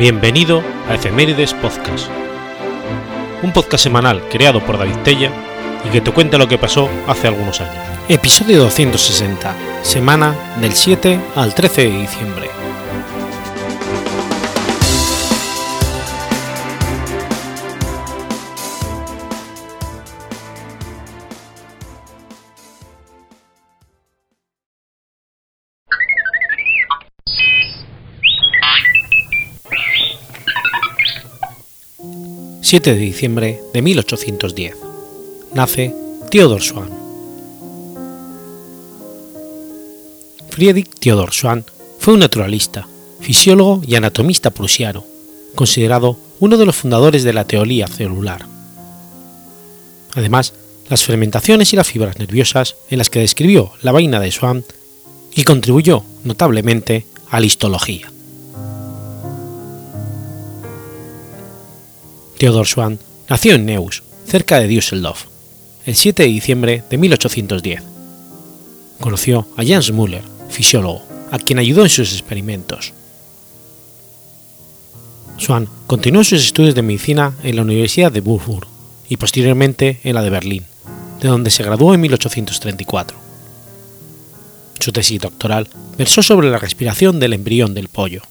[0.00, 2.08] Bienvenido a Efemérides Podcast,
[3.42, 5.30] un podcast semanal creado por David Tella
[5.86, 7.84] y que te cuenta lo que pasó hace algunos años.
[8.08, 12.49] Episodio 260, semana del 7 al 13 de diciembre.
[32.70, 34.76] 7 de diciembre de 1810.
[35.54, 35.92] Nace
[36.30, 36.88] Theodor Schwann.
[40.50, 41.64] Friedrich Theodor Schwann
[41.98, 42.86] fue un naturalista,
[43.18, 45.04] fisiólogo y anatomista prusiano,
[45.56, 48.46] considerado uno de los fundadores de la teoría celular.
[50.14, 50.52] Además,
[50.88, 54.64] las fermentaciones y las fibras nerviosas en las que describió la vaina de Schwann
[55.34, 58.12] y contribuyó notablemente a la histología.
[62.40, 65.26] Theodor Schwann nació en Neuss, cerca de Düsseldorf,
[65.84, 67.82] el 7 de diciembre de 1810.
[68.98, 72.94] Conoció a Jans Müller, fisiólogo, a quien ayudó en sus experimentos.
[75.38, 78.66] Schwann continuó sus estudios de medicina en la Universidad de Würzburg
[79.10, 80.64] y posteriormente en la de Berlín,
[81.20, 83.18] de donde se graduó en 1834.
[84.78, 85.68] Su tesis doctoral
[85.98, 88.22] versó sobre la respiración del embrión del pollo.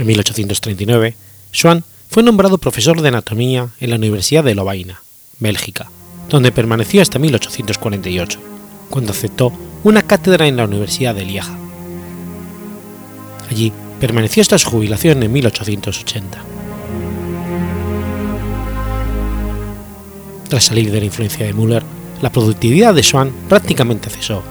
[0.00, 1.14] En 1839,
[1.52, 5.02] Schwann fue nombrado profesor de anatomía en la Universidad de Lovaina,
[5.40, 5.90] Bélgica,
[6.30, 8.40] donde permaneció hasta 1848,
[8.88, 9.52] cuando aceptó
[9.84, 11.54] una cátedra en la Universidad de Lieja.
[13.50, 16.44] Allí permaneció hasta su jubilación en 1880.
[20.48, 21.82] Tras salir de la influencia de Müller,
[22.22, 24.42] la productividad de Schwann prácticamente cesó.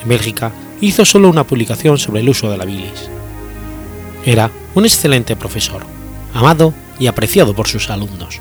[0.00, 3.10] En Bélgica hizo solo una publicación sobre el uso de la bilis.
[4.24, 5.82] Era un excelente profesor,
[6.34, 8.40] amado y apreciado por sus alumnos.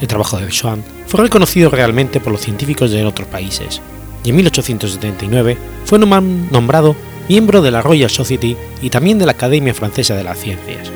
[0.00, 3.80] El trabajo de Schwann fue reconocido realmente por los científicos de otros países
[4.24, 6.96] y en 1879 fue nombrado
[7.28, 10.90] miembro de la Royal Society y también de la Academia Francesa de las Ciencias.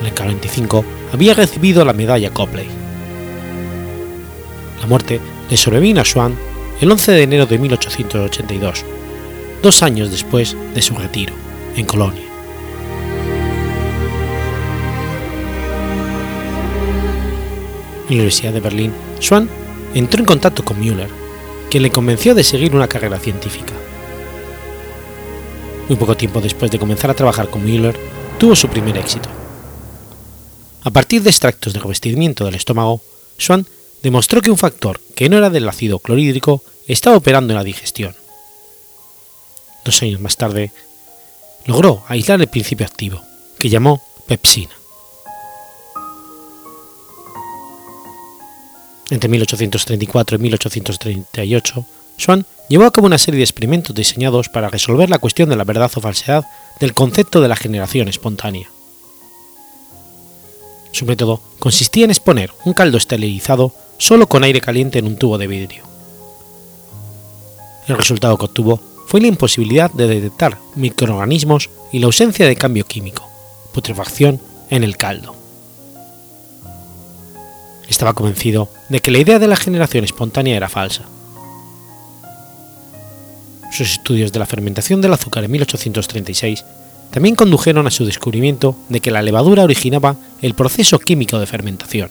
[0.00, 2.68] En el 45 había recibido la medalla Copley.
[4.80, 6.36] La muerte le sobrevino a Schwann
[6.80, 8.84] el 11 de enero de 1882,
[9.62, 11.32] dos años después de su retiro,
[11.74, 12.22] en Colonia.
[18.08, 19.48] En la Universidad de Berlín, Schwann
[19.94, 21.08] entró en contacto con Müller,
[21.70, 23.72] quien le convenció de seguir una carrera científica.
[25.88, 27.96] Muy poco tiempo después de comenzar a trabajar con Müller,
[28.38, 29.28] tuvo su primer éxito.
[30.84, 33.00] A partir de extractos de revestimiento del estómago,
[33.40, 33.66] Schwann
[34.06, 38.14] demostró que un factor que no era del ácido clorhídrico estaba operando en la digestión.
[39.84, 40.70] Dos años más tarde,
[41.64, 43.20] logró aislar el principio activo,
[43.58, 44.70] que llamó pepsina.
[49.10, 55.10] Entre 1834 y 1838, Schwann llevó a cabo una serie de experimentos diseñados para resolver
[55.10, 56.44] la cuestión de la verdad o falsedad
[56.78, 58.70] del concepto de la generación espontánea.
[60.92, 65.38] Su método consistía en exponer un caldo esterilizado solo con aire caliente en un tubo
[65.38, 65.84] de vidrio.
[67.88, 72.84] El resultado que obtuvo fue la imposibilidad de detectar microorganismos y la ausencia de cambio
[72.84, 73.28] químico,
[73.72, 75.34] putrefacción, en el caldo.
[77.88, 81.02] Estaba convencido de que la idea de la generación espontánea era falsa.
[83.70, 86.64] Sus estudios de la fermentación del azúcar en 1836
[87.12, 92.10] también condujeron a su descubrimiento de que la levadura originaba el proceso químico de fermentación.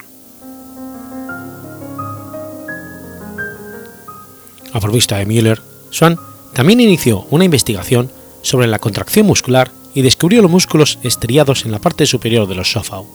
[4.75, 6.19] A provista de Müller, Schwann
[6.51, 8.11] también inició una investigación
[8.41, 12.73] sobre la contracción muscular y descubrió los músculos estriados en la parte superior de los
[12.73, 13.07] sófao.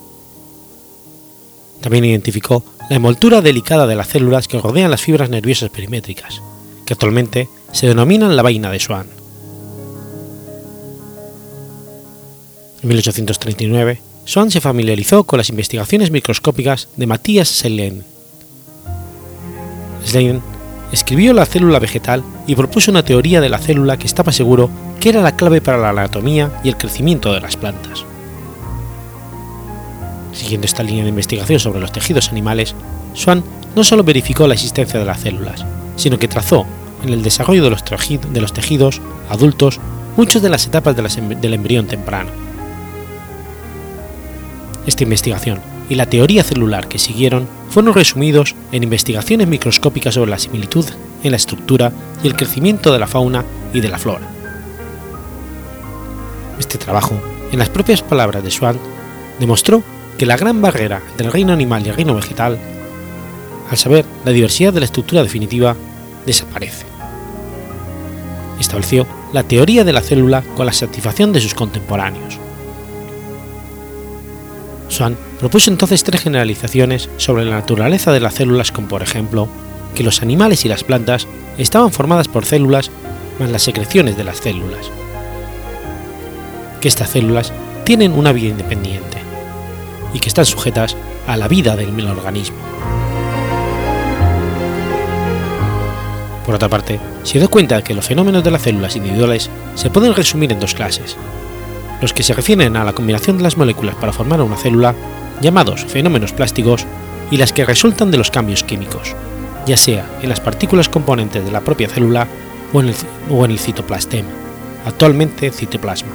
[1.79, 6.41] También identificó la envoltura delicada de las células que rodean las fibras nerviosas perimétricas,
[6.83, 9.07] que actualmente se denominan la vaina de Schwann.
[12.81, 17.49] En 1839, Schwann se familiarizó con las investigaciones microscópicas de Matthias.
[17.49, 18.01] Selene
[20.91, 25.09] escribió la célula vegetal y propuso una teoría de la célula que estaba seguro que
[25.09, 28.05] era la clave para la anatomía y el crecimiento de las plantas.
[30.33, 32.75] Siguiendo esta línea de investigación sobre los tejidos animales,
[33.15, 33.43] Schwann
[33.75, 35.65] no solo verificó la existencia de las células,
[35.95, 36.65] sino que trazó
[37.03, 39.79] en el desarrollo de los, de los tejidos adultos
[40.17, 42.29] muchas de las etapas del embrión temprano.
[44.85, 45.59] Esta investigación
[45.91, 50.85] y la teoría celular que siguieron fueron resumidos en investigaciones microscópicas sobre la similitud
[51.21, 51.91] en la estructura
[52.23, 53.43] y el crecimiento de la fauna
[53.73, 54.25] y de la flora.
[56.57, 57.21] Este trabajo,
[57.51, 58.79] en las propias palabras de Swann,
[59.37, 59.83] demostró
[60.17, 62.57] que la gran barrera entre el reino animal y el reino vegetal,
[63.69, 65.75] al saber la diversidad de la estructura definitiva,
[66.25, 66.85] desaparece.
[68.61, 72.39] Estableció la teoría de la célula con la satisfacción de sus contemporáneos.
[74.91, 79.47] Swann propuso entonces tres generalizaciones sobre la naturaleza de las células como por ejemplo
[79.95, 81.27] que los animales y las plantas
[81.57, 82.91] estaban formadas por células
[83.39, 84.91] más las secreciones de las células,
[86.79, 87.51] que estas células
[87.85, 89.17] tienen una vida independiente
[90.13, 90.95] y que están sujetas
[91.27, 92.57] a la vida del organismo.
[96.45, 100.13] Por otra parte, se dio cuenta que los fenómenos de las células individuales se pueden
[100.13, 101.15] resumir en dos clases,
[102.01, 104.95] los que se refieren a la combinación de las moléculas para formar una célula,
[105.41, 106.85] llamados fenómenos plásticos,
[107.29, 109.15] y las que resultan de los cambios químicos,
[109.65, 112.27] ya sea en las partículas componentes de la propia célula
[112.73, 112.95] o en el,
[113.29, 114.29] o citoplastema,
[114.85, 116.11] actualmente citoplasma,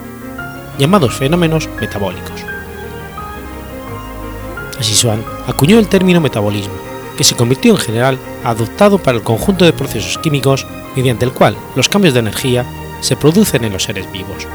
[0.78, 2.44] llamados fenómenos metabólicos.
[4.80, 6.74] Swann acuñó el término metabolismo,
[7.16, 11.56] que se convirtió en general adoptado para el conjunto de procesos químicos mediante el cual
[11.74, 12.66] los cambios de energía
[13.00, 14.46] se producen en los seres vivos.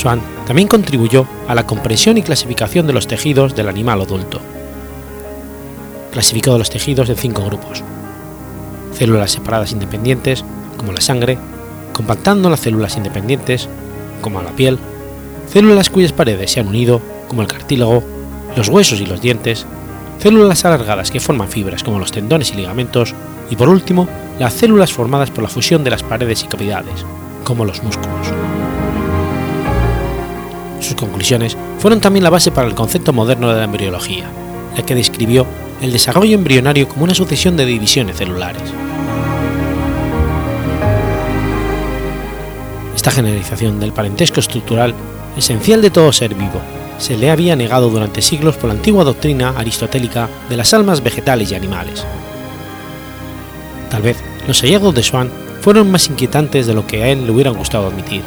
[0.00, 4.40] Swann también contribuyó a la comprensión y clasificación de los tejidos del animal adulto.
[6.10, 7.84] Clasificó los tejidos en cinco grupos.
[8.96, 10.44] Células separadas independientes,
[10.76, 11.38] como la sangre,
[11.92, 13.68] compactando las células independientes,
[14.22, 14.78] como la piel,
[15.52, 18.02] células cuyas paredes se han unido, como el cartílago,
[18.56, 19.66] los huesos y los dientes,
[20.18, 23.14] células alargadas que forman fibras, como los tendones y ligamentos,
[23.50, 24.08] y por último,
[24.38, 27.04] las células formadas por la fusión de las paredes y cavidades,
[27.44, 28.28] como los músculos.
[30.80, 34.24] Sus conclusiones fueron también la base para el concepto moderno de la embriología,
[34.76, 35.46] la que describió
[35.80, 38.62] el desarrollo embrionario como una sucesión de divisiones celulares.
[42.96, 44.94] Esta generalización del parentesco estructural,
[45.36, 46.60] esencial de todo ser vivo,
[46.98, 51.50] se le había negado durante siglos por la antigua doctrina aristotélica de las almas vegetales
[51.50, 52.04] y animales.
[53.90, 55.30] Tal vez los hallazgos de Swann
[55.62, 58.22] fueron más inquietantes de lo que a él le hubiera gustado admitir,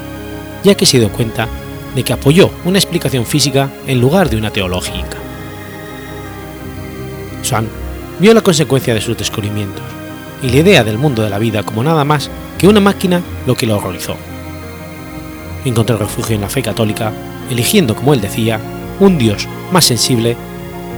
[0.64, 1.48] ya que se dio cuenta
[1.96, 5.18] de que apoyó una explicación física en lugar de una teológica.
[7.42, 7.68] Swann
[8.20, 9.84] vio la consecuencia de sus descubrimientos
[10.42, 13.56] y la idea del mundo de la vida como nada más que una máquina lo
[13.56, 14.16] que lo horrorizó.
[15.66, 17.12] Encontró refugio en la fe católica,
[17.50, 18.60] eligiendo, como él decía,
[19.00, 20.36] un Dios más sensible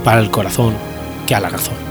[0.04, 0.74] para el corazón
[1.26, 1.85] que a la razón.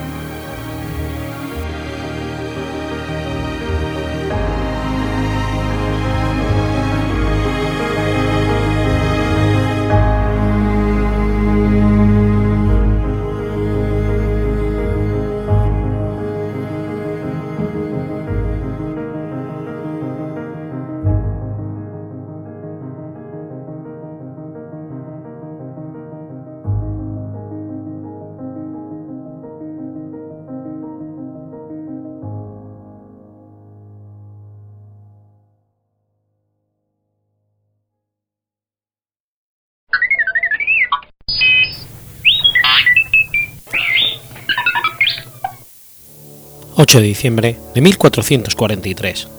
[46.78, 49.30] 8 de diciembre de 1443.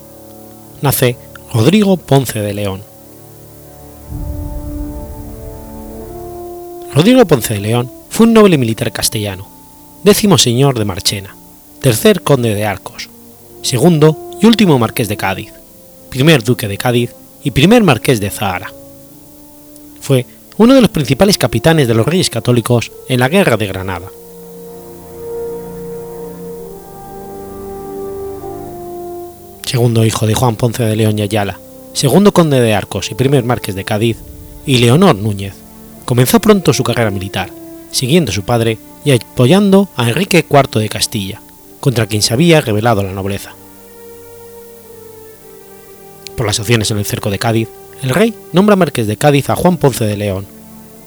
[0.80, 1.18] Nace
[1.52, 2.82] Rodrigo Ponce de León.
[6.94, 9.46] Rodrigo Ponce de León fue un noble militar castellano,
[10.02, 11.36] décimo señor de Marchena,
[11.82, 13.10] tercer conde de Arcos,
[13.60, 15.52] segundo y último marqués de Cádiz,
[16.08, 17.14] primer duque de Cádiz
[17.44, 18.72] y primer marqués de Zahara.
[20.00, 20.24] Fue
[20.56, 24.08] uno de los principales capitanes de los reyes católicos en la Guerra de Granada
[29.66, 31.58] segundo hijo de Juan Ponce de León y Ayala,
[31.92, 34.16] segundo conde de Arcos y primer marqués de Cádiz,
[34.64, 35.54] y Leonor Núñez,
[36.04, 37.50] comenzó pronto su carrera militar,
[37.90, 41.40] siguiendo a su padre y apoyando a Enrique IV de Castilla,
[41.80, 43.54] contra quien se había rebelado la nobleza.
[46.36, 47.68] Por las acciones en el cerco de Cádiz,
[48.02, 50.46] el rey nombra marqués de Cádiz a Juan Ponce de León,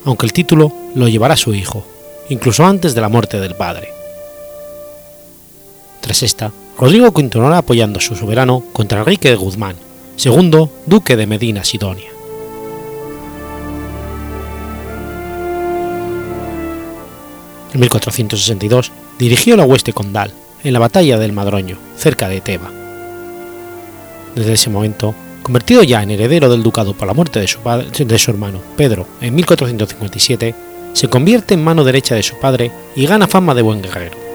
[0.04, 1.84] aunque el título lo llevará su hijo,
[2.28, 3.88] incluso antes de la muerte del padre.
[6.00, 9.76] Tras esta, Rodrigo continuará apoyando a su soberano contra Enrique de Guzmán,
[10.16, 12.08] segundo duque de Medina Sidonia.
[17.74, 20.32] En 1462 dirigió la hueste condal
[20.64, 22.70] en la batalla del Madroño, cerca de Teba.
[24.34, 28.18] Desde ese momento convertido ya en heredero del ducado por la muerte de su, de
[28.18, 30.54] su hermano Pedro en 1457,
[30.94, 34.29] se convierte en mano derecha de su padre y gana fama de buen guerrero.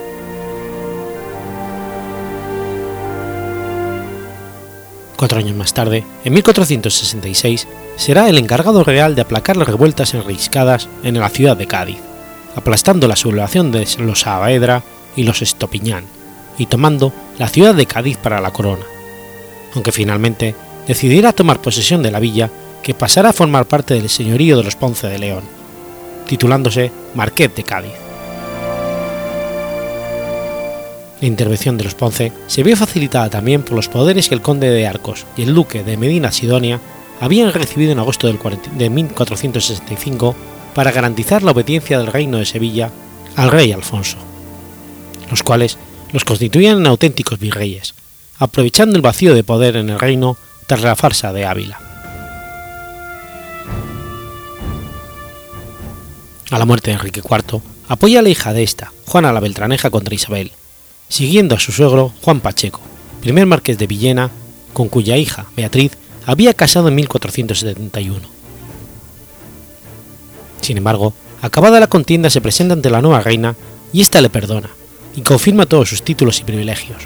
[5.15, 10.89] Cuatro años más tarde, en 1466, será el encargado real de aplacar las revueltas enriscadas
[11.03, 12.00] en la ciudad de Cádiz,
[12.55, 14.84] aplastando la sublevación de los Saavedra
[15.15, 16.03] y los Estopiñán,
[16.57, 18.86] y tomando la ciudad de Cádiz para la corona,
[19.74, 20.53] aunque finalmente
[20.86, 22.50] decidirá tomar posesión de la villa
[22.84, 25.43] que pasará a formar parte del señorío de los Ponce de León,
[26.27, 28.04] titulándose Marqués de Cádiz.
[31.25, 34.70] La intervención de los Ponce se vio facilitada también por los poderes que el conde
[34.70, 36.79] de Arcos y el duque de Medina Sidonia
[37.20, 40.36] habían recibido en agosto de 1465
[40.75, 42.91] para garantizar la obediencia del reino de Sevilla
[43.36, 44.17] al rey Alfonso,
[45.32, 45.79] los cuales
[46.13, 47.96] los constituían en auténticos virreyes,
[48.38, 51.79] aprovechando el vacío de poder en el reino tras la farsa de Ávila.
[56.51, 59.89] A la muerte de Enrique IV, apoya a la hija de esta, Juana la Beltraneja,
[59.89, 60.51] contra Isabel,
[61.09, 62.81] siguiendo a su suegro Juan Pacheco,
[63.21, 64.31] primer marqués de Villena,
[64.74, 65.93] con cuya hija, Beatriz,
[66.25, 68.27] había casado en 1471.
[70.62, 73.55] Sin embargo, acabada la contienda se presenta ante la nueva reina
[73.93, 74.69] y ésta le perdona
[75.15, 77.03] y confirma todos sus títulos y privilegios.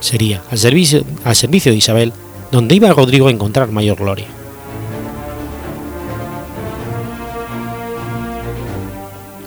[0.00, 2.12] Sería al servicio, al servicio de Isabel
[2.52, 4.26] donde iba Rodrigo a encontrar mayor gloria.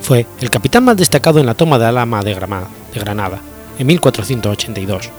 [0.02, 3.40] Fue el capitán más destacado en la toma de Alama de Granada,
[3.78, 5.10] en 1482,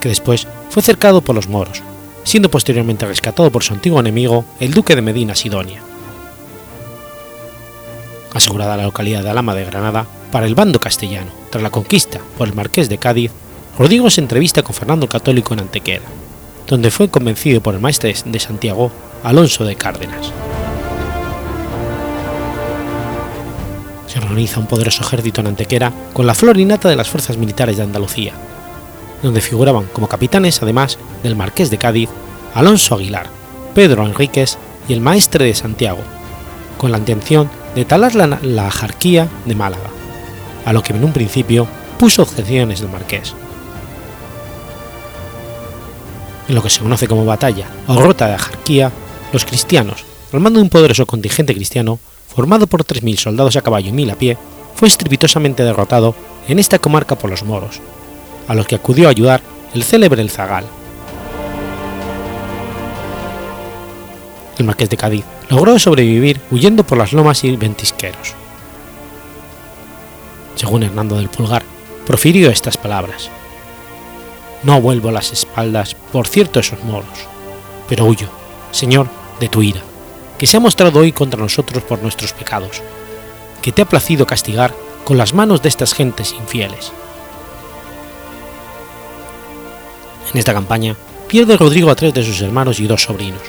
[0.00, 1.82] que después fue cercado por los moros,
[2.22, 5.82] siendo posteriormente rescatado por su antiguo enemigo, el duque de Medina Sidonia.
[8.32, 12.46] Asegurada la localidad de Alama de Granada para el bando castellano tras la conquista por
[12.46, 13.32] el marqués de Cádiz,
[13.76, 16.04] Rodrigo se entrevista con Fernando el Católico en Antequera,
[16.68, 18.92] donde fue convencido por el maestre de Santiago,
[19.24, 20.32] Alonso de Cárdenas.
[24.08, 27.76] Se organiza un poderoso ejército en Antequera con la flor innata de las fuerzas militares
[27.76, 28.32] de Andalucía,
[29.22, 32.08] donde figuraban como capitanes además del Marqués de Cádiz,
[32.54, 33.28] Alonso Aguilar,
[33.74, 34.56] Pedro Enríquez
[34.88, 36.00] y el Maestre de Santiago,
[36.78, 39.90] con la intención de talar la, la jarquía de Málaga,
[40.64, 43.34] a lo que en un principio puso objeciones del Marqués.
[46.48, 48.90] En lo que se conoce como batalla o rota de Ajarquía,
[49.34, 51.98] los cristianos, al mando de un poderoso contingente cristiano,
[52.38, 54.38] formado por 3.000 soldados a caballo y 1.000 a pie,
[54.76, 56.14] fue estrepitosamente derrotado
[56.46, 57.80] en esta comarca por los moros,
[58.46, 59.42] a los que acudió a ayudar
[59.74, 60.64] el célebre El Zagal.
[64.56, 68.34] El marqués de Cádiz logró sobrevivir huyendo por las lomas y ventisqueros.
[70.54, 71.64] Según Hernando del Pulgar,
[72.06, 73.30] profirió estas palabras.
[74.62, 77.18] No vuelvo las espaldas por cierto esos moros,
[77.88, 78.28] pero huyo,
[78.70, 79.08] Señor,
[79.40, 79.87] de tu ira
[80.38, 82.80] que se ha mostrado hoy contra nosotros por nuestros pecados,
[83.60, 84.72] que te ha placido castigar
[85.04, 86.92] con las manos de estas gentes infieles.
[90.32, 90.94] En esta campaña
[91.26, 93.42] pierde Rodrigo a tres de sus hermanos y dos sobrinos,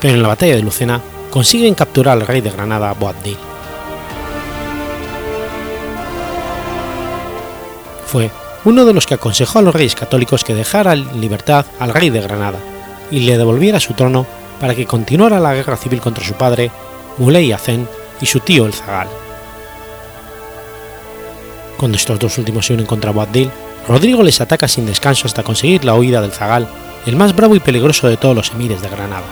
[0.00, 3.36] pero en la batalla de Lucena consiguen capturar al rey de Granada, Boabdil.
[8.06, 8.30] Fue
[8.64, 12.10] uno de los que aconsejó a los reyes católicos que dejara en libertad al rey
[12.10, 12.58] de Granada
[13.10, 14.26] y le devolviera su trono
[14.60, 16.70] para que continuara la guerra civil contra su padre,
[17.18, 17.88] Muley Azen,
[18.20, 19.08] y su tío el Zagal.
[21.78, 23.50] Cuando estos dos últimos se unen contra Boabdil,
[23.88, 26.68] Rodrigo les ataca sin descanso hasta conseguir la huida del Zagal,
[27.06, 29.24] el más bravo y peligroso de todos los emires de Granada.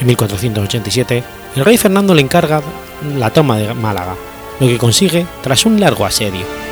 [0.00, 1.24] En 1487,
[1.56, 2.62] el rey Fernando le encarga
[3.16, 4.14] la toma de Málaga,
[4.60, 6.67] lo que consigue tras un largo asedio.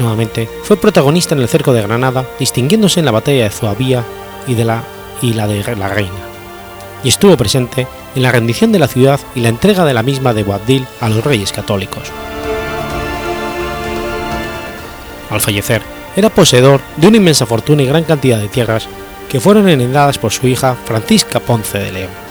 [0.00, 4.02] Nuevamente fue protagonista en el cerco de Granada, distinguiéndose en la batalla de Zuavía
[4.46, 4.82] y, de la,
[5.20, 6.10] y la de la Reina,
[7.04, 10.32] y estuvo presente en la rendición de la ciudad y la entrega de la misma
[10.32, 12.04] de Boabdil a los reyes católicos.
[15.28, 15.82] Al fallecer,
[16.16, 18.88] era poseedor de una inmensa fortuna y gran cantidad de tierras
[19.28, 22.29] que fueron heredadas por su hija Francisca Ponce de León.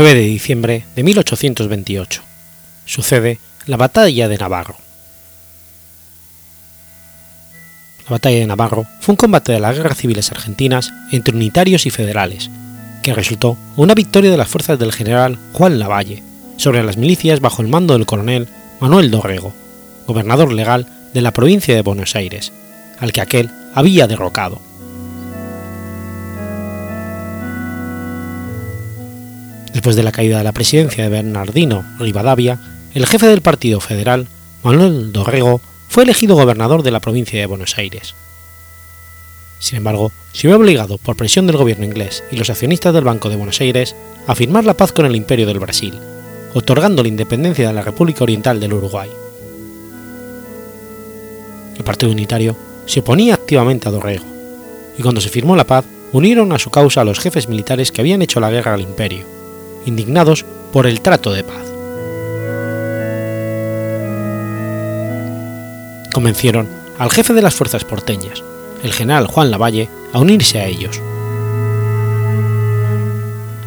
[0.00, 2.22] 9 de diciembre de 1828.
[2.84, 4.76] Sucede la Batalla de Navarro.
[8.04, 11.90] La Batalla de Navarro fue un combate de las guerras civiles argentinas entre unitarios y
[11.90, 12.48] federales,
[13.02, 16.22] que resultó una victoria de las fuerzas del general Juan Lavalle
[16.58, 18.46] sobre las milicias bajo el mando del coronel
[18.78, 19.52] Manuel Dorrego,
[20.06, 22.52] gobernador legal de la provincia de Buenos Aires,
[23.00, 24.67] al que aquel había derrocado.
[29.72, 32.58] Después de la caída de la presidencia de Bernardino Rivadavia,
[32.94, 34.26] el jefe del Partido Federal,
[34.62, 38.14] Manuel Dorrego, fue elegido gobernador de la provincia de Buenos Aires.
[39.58, 43.28] Sin embargo, se vio obligado por presión del gobierno inglés y los accionistas del Banco
[43.28, 43.94] de Buenos Aires
[44.26, 45.98] a firmar la paz con el Imperio del Brasil,
[46.54, 49.10] otorgando la independencia de la República Oriental del Uruguay.
[51.76, 52.56] El Partido Unitario
[52.86, 54.24] se oponía activamente a Dorrego,
[54.96, 58.00] y cuando se firmó la paz unieron a su causa a los jefes militares que
[58.00, 59.37] habían hecho la guerra al imperio,
[59.88, 61.64] indignados por el trato de paz.
[66.12, 66.68] Convencieron
[66.98, 68.42] al jefe de las fuerzas porteñas,
[68.82, 71.00] el general Juan Lavalle, a unirse a ellos.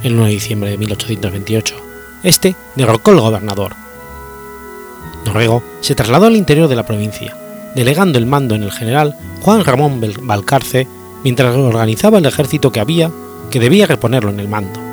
[0.03, 1.75] El 9 de diciembre de 1828,
[2.23, 3.73] este derrocó al gobernador.
[5.23, 7.37] Dorrego se trasladó al interior de la provincia,
[7.75, 10.87] delegando el mando en el general Juan Ramón Balcarce
[11.23, 13.11] mientras organizaba el ejército que había
[13.49, 14.90] que debía reponerlo en el mando.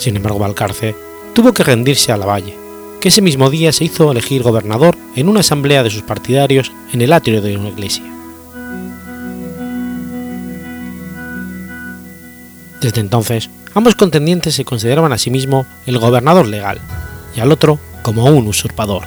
[0.00, 0.96] Sin embargo, Balcarce
[1.34, 2.56] tuvo que rendirse a Lavalle,
[3.02, 7.02] que ese mismo día se hizo elegir gobernador en una asamblea de sus partidarios en
[7.02, 8.04] el atrio de una iglesia.
[12.80, 16.80] Desde entonces, ambos contendientes se consideraban a sí mismo el gobernador legal
[17.36, 19.02] y al otro como un usurpador.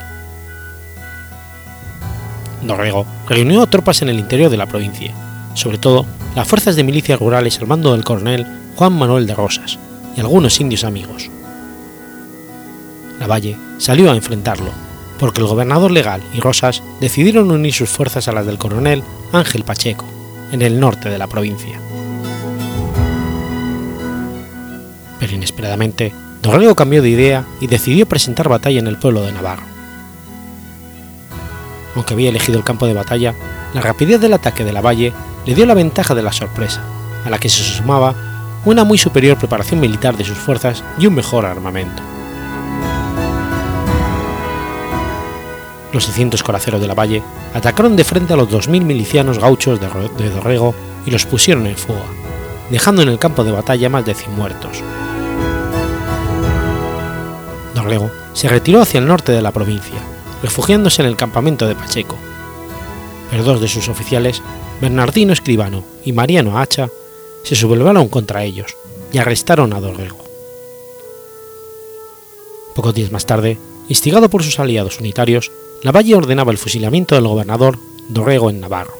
[2.62, 5.12] Dorrego reunió tropas en el interior de la provincia,
[5.54, 9.80] sobre todo las fuerzas de milicias rurales al mando del coronel Juan Manuel de Rosas
[10.16, 11.30] y algunos indios amigos.
[13.18, 14.70] Lavalle salió a enfrentarlo,
[15.18, 19.64] porque el gobernador legal y Rosas decidieron unir sus fuerzas a las del coronel Ángel
[19.64, 20.04] Pacheco,
[20.52, 21.80] en el norte de la provincia.
[25.20, 29.64] Pero inesperadamente, Dorrego cambió de idea y decidió presentar batalla en el pueblo de Navarro.
[31.94, 33.34] Aunque había elegido el campo de batalla,
[33.72, 35.12] la rapidez del ataque de Lavalle
[35.46, 36.82] le dio la ventaja de la sorpresa,
[37.24, 38.33] a la que se sumaba
[38.64, 42.02] una muy superior preparación militar de sus fuerzas y un mejor armamento.
[45.92, 47.22] Los 600 coraceros de la Valle
[47.54, 50.74] atacaron de frente a los 2.000 milicianos gauchos de Dorrego
[51.06, 52.02] y los pusieron en fuga,
[52.70, 54.82] dejando en el campo de batalla más de 100 muertos.
[57.74, 60.00] Dorrego se retiró hacia el norte de la provincia,
[60.42, 62.16] refugiándose en el campamento de Pacheco,
[63.30, 64.42] pero dos de sus oficiales,
[64.80, 66.88] Bernardino Escribano y Mariano Hacha,
[67.44, 68.76] se sublevaron contra ellos
[69.12, 70.24] y arrestaron a Dorrego.
[72.74, 73.56] Pocos días más tarde,
[73.88, 75.52] instigado por sus aliados unitarios,
[75.82, 77.78] Lavalle ordenaba el fusilamiento del gobernador
[78.08, 78.94] Dorrego en Navarro.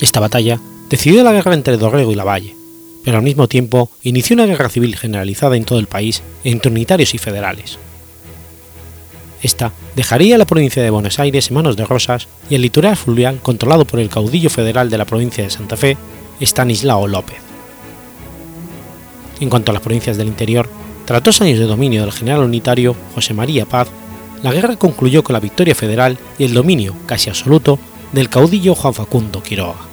[0.00, 0.58] Esta batalla
[0.90, 2.56] decidió la guerra entre Dorrego y Lavalle,
[3.04, 7.14] pero al mismo tiempo inició una guerra civil generalizada en todo el país entre unitarios
[7.14, 7.78] y federales.
[9.42, 13.40] Esta dejaría la provincia de Buenos Aires en manos de Rosas y el litoral fluvial
[13.42, 15.96] controlado por el caudillo federal de la provincia de Santa Fe,
[16.40, 17.38] Estanislao López.
[19.40, 20.68] En cuanto a las provincias del interior,
[21.04, 23.88] tras dos años de dominio del general unitario José María Paz,
[24.42, 27.78] la guerra concluyó con la victoria federal y el dominio casi absoluto
[28.12, 29.91] del caudillo Juan Facundo Quiroga.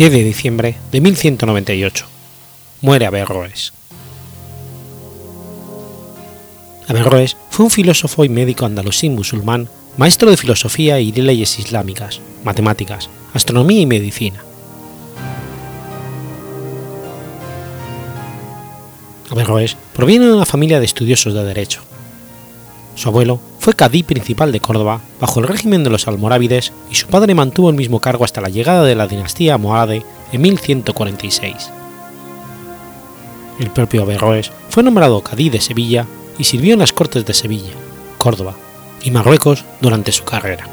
[0.00, 2.06] 10 de diciembre de 1198.
[2.80, 3.74] Muere Averroes.
[6.88, 12.22] Averroes fue un filósofo y médico andalusí musulmán, maestro de filosofía y de leyes islámicas,
[12.44, 14.42] matemáticas, astronomía y medicina.
[19.28, 21.82] Averroes proviene de una familia de estudiosos de derecho.
[23.00, 27.06] Su abuelo fue cadí principal de Córdoba bajo el régimen de los almorávides y su
[27.06, 31.70] padre mantuvo el mismo cargo hasta la llegada de la dinastía almohade en 1146.
[33.58, 36.04] El propio Averroes fue nombrado cadí de Sevilla
[36.36, 37.72] y sirvió en las cortes de Sevilla,
[38.18, 38.54] Córdoba
[39.02, 40.68] y Marruecos durante su carrera.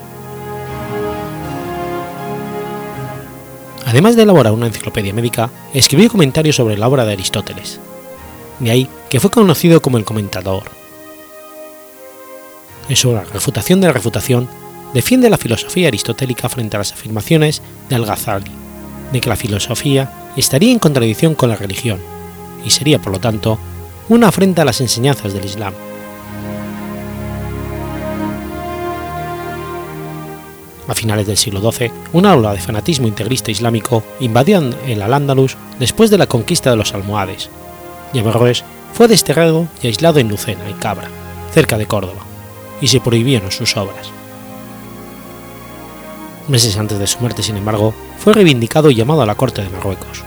[3.86, 7.80] Además de elaborar una enciclopedia médica, escribió comentarios sobre la obra de Aristóteles.
[8.60, 10.87] De ahí que fue conocido como el comentador.
[12.90, 14.48] En su Refutación de la Refutación,
[14.94, 18.52] defiende la filosofía aristotélica frente a las afirmaciones de Al-Ghazali,
[19.12, 22.00] de que la filosofía estaría en contradicción con la religión,
[22.66, 23.60] y sería, por lo tanto,
[24.10, 25.74] una afrenta a las enseñanzas del Islam.
[30.88, 36.10] A finales del siglo XII, una ola de fanatismo integrista islámico invadió el Al-Ándalus después
[36.10, 37.50] de la conquista de los almohades,
[38.14, 41.10] y Averroes fue desterrado y aislado en Lucena y Cabra,
[41.54, 42.27] cerca de Córdoba,
[42.82, 44.10] y se prohibieron sus obras.
[46.48, 49.70] Meses antes de su muerte, sin embargo, fue reivindicado y llamado a la corte de
[49.70, 50.24] Marruecos.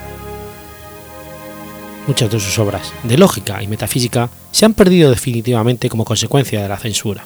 [2.07, 6.69] Muchas de sus obras, de lógica y metafísica, se han perdido definitivamente como consecuencia de
[6.69, 7.25] la censura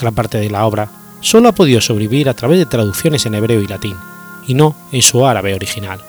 [0.00, 3.60] gran parte de la obra solo ha podido sobrevivir a través de traducciones en hebreo
[3.60, 3.96] y latín,
[4.46, 6.00] y no en su árabe original.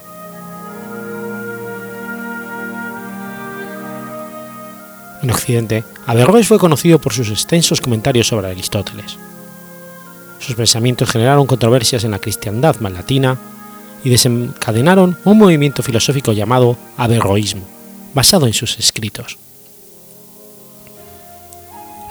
[5.22, 9.18] En Occidente, Averroes fue conocido por sus extensos comentarios sobre Aristóteles.
[10.40, 13.38] Sus pensamientos generaron controversias en la cristiandad latina
[14.04, 17.62] y desencadenaron un movimiento filosófico llamado Averroísmo,
[18.16, 19.38] basado en sus escritos.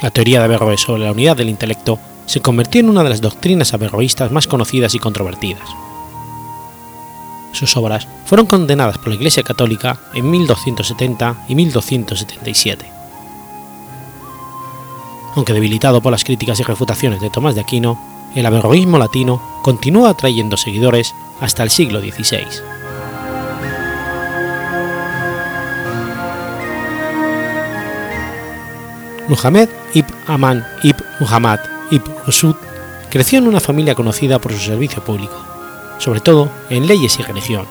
[0.01, 3.21] La teoría de Averroes sobre la unidad del intelecto se convirtió en una de las
[3.21, 5.69] doctrinas averroístas más conocidas y controvertidas.
[7.53, 13.00] Sus obras fueron condenadas por la Iglesia Católica en 1270 y 1277.
[15.37, 17.99] Aunque debilitado por las críticas y refutaciones de Tomás de Aquino,
[18.35, 22.47] el averroísmo latino continúa atrayendo seguidores hasta el siglo XVI.
[29.29, 31.61] Muhammad ibn Aman ibn Muhammad
[31.93, 32.57] ibn Rusud
[33.11, 35.37] creció en una familia conocida por su servicio público,
[35.99, 37.67] sobre todo en leyes y religión.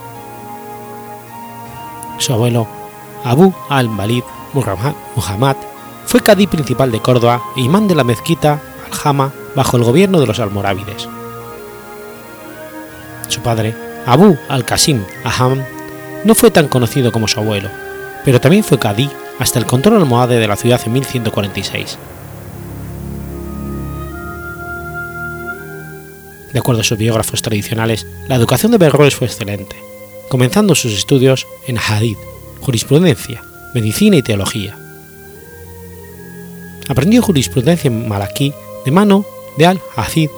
[2.17, 2.65] Su abuelo,
[3.25, 5.55] Abu al-Balid Muhammad,
[6.09, 8.59] fue cadí principal de Córdoba e imán de la mezquita
[8.91, 11.07] al-Hama bajo el gobierno de los almorávides.
[13.27, 13.75] Su padre,
[14.07, 15.63] Abu al-Qasim Aham,
[16.25, 17.69] no fue tan conocido como su abuelo,
[18.25, 21.99] pero también fue cadí hasta el control almohade de la ciudad en 1146.
[26.51, 29.75] De acuerdo a sus biógrafos tradicionales, la educación de Averroes fue excelente,
[30.27, 32.17] comenzando sus estudios en Hadith,
[32.61, 33.43] jurisprudencia,
[33.75, 34.88] medicina y teología.
[36.89, 39.23] Aprendió jurisprudencia en Malaquí de mano
[39.57, 40.29] de al-Hazid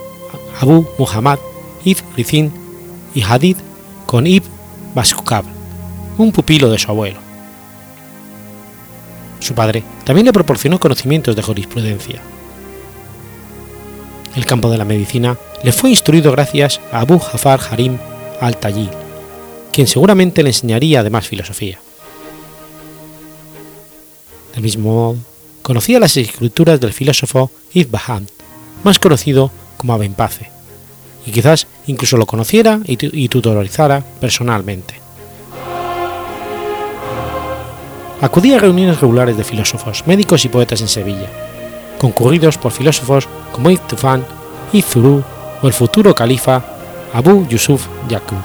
[0.60, 1.40] Abu Muhammad
[1.84, 2.52] ibn Rizin
[3.16, 3.58] y Hadith
[4.06, 4.48] con Ibn
[4.94, 5.46] Baskab,
[6.18, 7.20] un pupilo de su abuelo.
[9.40, 12.22] Su padre también le proporcionó conocimientos de jurisprudencia.
[14.36, 17.98] El campo de la medicina le fue instruido gracias a Abu Jafar Harim
[18.40, 18.90] al-Tayi,
[19.72, 21.80] quien seguramente le enseñaría además filosofía.
[24.54, 25.18] Del mismo modo,
[25.62, 28.28] conocía las escrituras del filósofo Ibn
[28.84, 30.50] más conocido como Abenpace,
[31.26, 35.02] y quizás incluso lo conociera y tutorizara personalmente.
[38.22, 41.28] acudía a reuniones regulares de filósofos, médicos y poetas en Sevilla,
[42.00, 44.26] concurridos por filósofos como Ibn Tufan,
[44.72, 45.24] Ibn Zuru
[45.62, 46.64] o el futuro califa
[47.14, 48.38] Abu Yusuf Yaqub.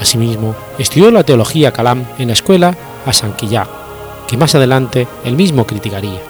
[0.00, 3.66] Asimismo, estudió la teología Kalam en la escuela Asanquillá,
[4.26, 6.20] que más adelante él mismo criticaría.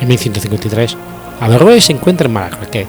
[0.00, 0.96] En 1153,
[1.40, 2.88] Averroes se encuentra en Marrakech,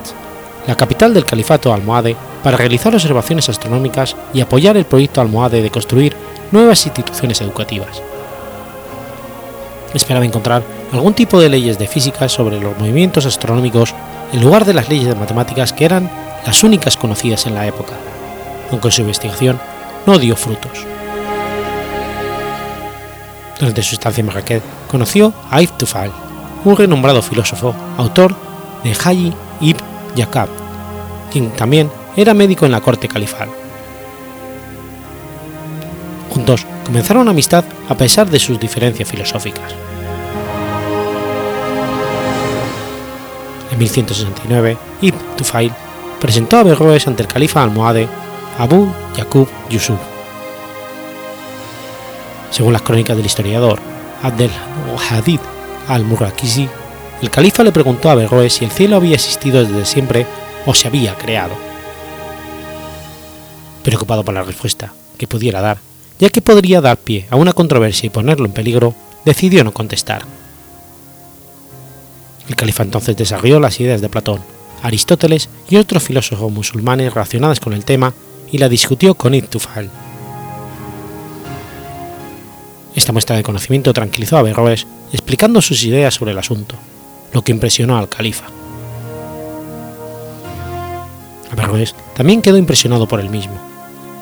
[0.68, 5.72] la capital del califato almohade, para realizar observaciones astronómicas y apoyar el proyecto almohade de
[5.72, 6.16] construir
[6.52, 8.02] nuevas instituciones educativas.
[9.94, 13.94] Esperaba encontrar algún tipo de leyes de física sobre los movimientos astronómicos
[14.32, 16.10] en lugar de las leyes de matemáticas que eran
[16.46, 17.94] las únicas conocidas en la época,
[18.72, 19.60] aunque su investigación
[20.06, 20.86] no dio frutos.
[23.60, 26.12] Durante su estancia en Marrakech conoció a Ibn Tufal,
[26.64, 28.34] un renombrado filósofo, autor
[28.84, 29.84] de Hayy ibn
[30.16, 30.48] Yaqab,
[31.32, 33.50] quien también era médico en la corte califal.
[36.30, 39.74] Juntos comenzaron una amistad a pesar de sus diferencias filosóficas.
[43.72, 45.72] En 1169, Ibn Tufail
[46.20, 48.08] presentó a Averroes ante el califa almohade
[48.60, 49.98] Abu Yaqub Yusuf.
[52.52, 53.80] Según las crónicas del historiador
[54.22, 54.52] Abdel
[55.10, 55.40] Hadid
[55.88, 56.68] al-Murrakisi,
[57.22, 60.28] el califa le preguntó a Averroes si el cielo había existido desde siempre
[60.66, 61.56] o se había creado.
[63.82, 65.78] Preocupado por la respuesta que pudiera dar,
[66.20, 68.94] ya que podría dar pie a una controversia y ponerlo en peligro,
[69.24, 70.24] decidió no contestar.
[72.50, 74.42] El califa entonces desarrolló las ideas de Platón,
[74.84, 78.14] Aristóteles y otros filósofos musulmanes relacionadas con el tema
[78.52, 79.90] y la discutió con Ibn Tufal.
[82.96, 86.76] Esta muestra de conocimiento tranquilizó a Averroes explicando sus ideas sobre el asunto,
[87.34, 88.46] lo que impresionó al califa.
[91.52, 93.56] Averroes también quedó impresionado por él mismo,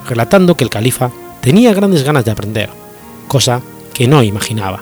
[0.07, 1.11] relatando que el califa
[1.41, 2.69] tenía grandes ganas de aprender,
[3.27, 3.61] cosa
[3.93, 4.81] que no imaginaba.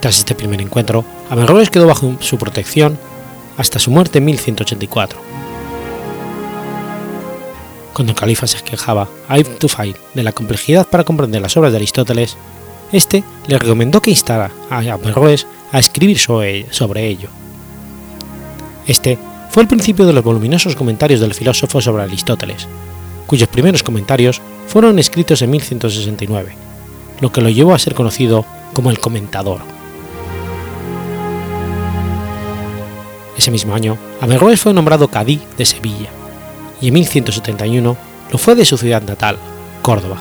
[0.00, 2.98] Tras este primer encuentro, Averroes quedó bajo su protección
[3.56, 5.18] hasta su muerte en 1184.
[7.92, 11.72] Cuando el califa se quejaba a Ibn Tufail de la complejidad para comprender las obras
[11.72, 12.36] de Aristóteles,
[12.92, 17.28] este le recomendó que instara a Averroes a escribir sobre ello.
[18.86, 19.18] Este
[19.50, 22.66] fue el principio de los voluminosos comentarios del filósofo sobre Aristóteles,
[23.26, 26.54] cuyos primeros comentarios fueron escritos en 1169,
[27.20, 29.73] lo que lo llevó a ser conocido como el comentador.
[33.36, 36.10] Ese mismo año, Averroes fue nombrado cadí de Sevilla,
[36.80, 37.96] y en 1171
[38.30, 39.36] lo fue de su ciudad natal,
[39.82, 40.18] Córdoba.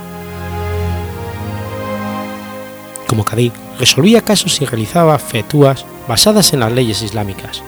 [3.07, 7.61] Como cadí, resolvía casos y realizaba fetúas basadas en las leyes islámicas,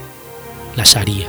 [0.75, 1.27] la Sharia.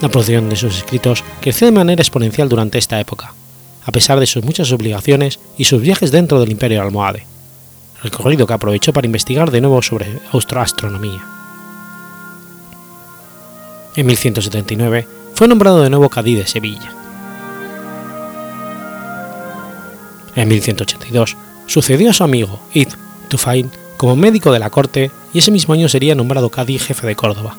[0.00, 3.32] La producción de sus escritos creció de manera exponencial durante esta época,
[3.86, 7.26] a pesar de sus muchas obligaciones y sus viajes dentro del imperio almohade,
[8.02, 10.20] recorrido que aprovechó para investigar de nuevo sobre
[10.60, 11.33] astronomía.
[13.96, 16.92] En 1179 fue nombrado de nuevo cadí de Sevilla.
[20.34, 22.96] En 1182 sucedió a su amigo Ibn
[23.28, 27.14] Tufail como médico de la corte y ese mismo año sería nombrado cadí jefe de
[27.14, 27.56] Córdoba,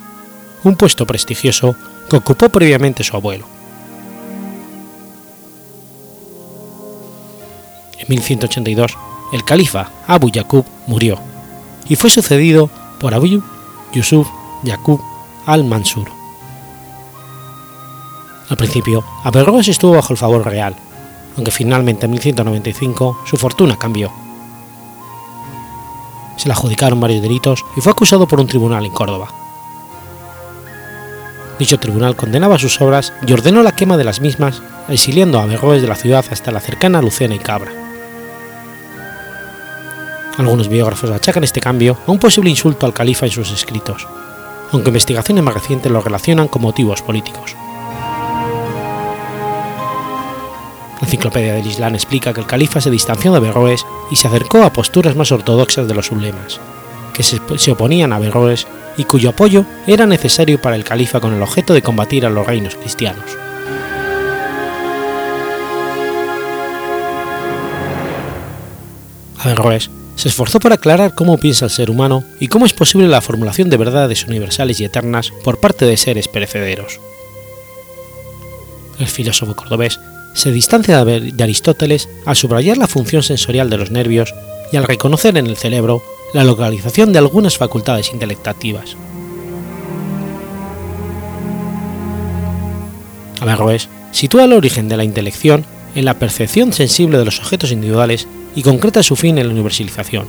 [0.63, 1.75] un puesto prestigioso
[2.09, 3.47] que ocupó previamente su abuelo.
[7.97, 8.97] En 1182
[9.31, 11.17] el califa Abu Yaqub murió
[11.87, 12.69] y fue sucedido
[12.99, 13.41] por Abu
[13.93, 14.27] Yusuf
[14.63, 15.01] Yaqub
[15.45, 16.14] al-Mansur.
[18.49, 20.75] Al principio, Averroes estuvo bajo el favor real,
[21.35, 24.11] aunque finalmente en 1195 su fortuna cambió.
[26.37, 29.29] Se le adjudicaron varios delitos y fue acusado por un tribunal en Córdoba.
[31.57, 35.81] Dicho tribunal condenaba sus obras y ordenó la quema de las mismas, exiliando a Averroes
[35.81, 37.71] de la ciudad hasta la cercana Lucena y Cabra.
[40.37, 44.05] Algunos biógrafos achacan este cambio a un posible insulto al califa en sus escritos,
[44.73, 47.55] aunque investigaciones más recientes lo relacionan con motivos políticos.
[51.05, 54.73] Enciclopedia del Islam explica que el califa se distanció de Averroes y se acercó a
[54.73, 56.59] posturas más ortodoxas de los ulemas,
[57.13, 58.65] que se, oponían a Averroes
[58.97, 62.47] y cuyo apoyo era necesario para el califa con el objeto de combatir a los
[62.47, 63.23] reinos cristianos.
[69.37, 73.21] Averroes se esforzó por aclarar cómo piensa el ser humano y cómo es posible la
[73.21, 76.99] formulación de verdades universales y eternas por parte de seres perecederos.
[78.97, 79.99] El filósofo cordobés
[80.35, 84.35] se distancia de Aristóteles al subrayar la función sensorial de los nervios
[84.71, 88.97] y al reconocer en el cerebro la localización de algunas facultades intelectativas.
[93.39, 98.27] Averroes sitúa el origen de la intelección en la percepción sensible de los objetos individuales
[98.55, 100.27] y concreta su fin en la universalización,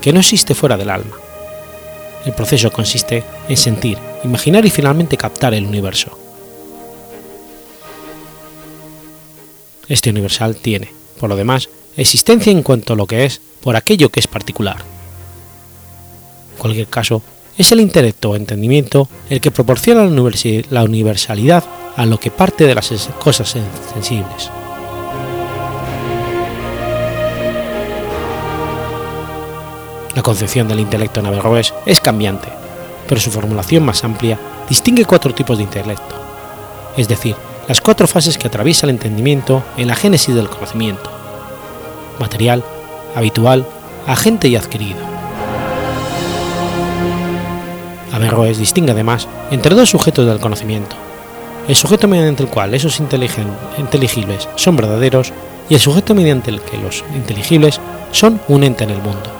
[0.00, 1.16] que no existe fuera del alma.
[2.26, 6.23] El proceso consiste en sentir, imaginar y finalmente captar el universo.
[9.88, 14.10] Este universal tiene, por lo demás, existencia en cuanto a lo que es por aquello
[14.10, 14.78] que es particular.
[16.52, 17.22] En cualquier caso,
[17.56, 21.64] es el intelecto o entendimiento el que proporciona la universalidad
[21.96, 23.56] a lo que parte de las cosas
[23.92, 24.50] sensibles.
[30.14, 32.48] La concepción del intelecto en Averroes es cambiante,
[33.08, 36.14] pero su formulación más amplia distingue cuatro tipos de intelecto,
[36.96, 37.36] es decir,
[37.68, 41.10] las cuatro fases que atraviesa el entendimiento en la génesis del conocimiento,
[42.18, 42.62] material,
[43.14, 43.66] habitual,
[44.06, 45.00] agente y adquirido.
[48.12, 50.94] Averroes distingue además entre dos sujetos del conocimiento,
[51.66, 55.32] el sujeto mediante el cual esos inteligibles son verdaderos
[55.68, 57.80] y el sujeto mediante el que los inteligibles
[58.12, 59.30] son un ente en el mundo.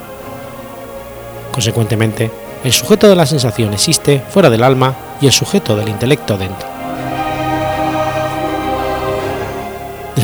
[1.53, 2.31] Consecuentemente,
[2.65, 6.74] el sujeto de la sensación existe fuera del alma y el sujeto del intelecto dentro.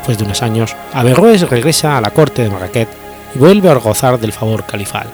[0.01, 2.89] Después de unos años, Averroes regresa a la corte de Marrakech
[3.35, 5.07] y vuelve a gozar del favor califal.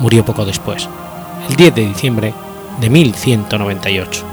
[0.00, 0.86] Murió poco después,
[1.48, 2.34] el 10 de diciembre
[2.78, 4.31] de 1198.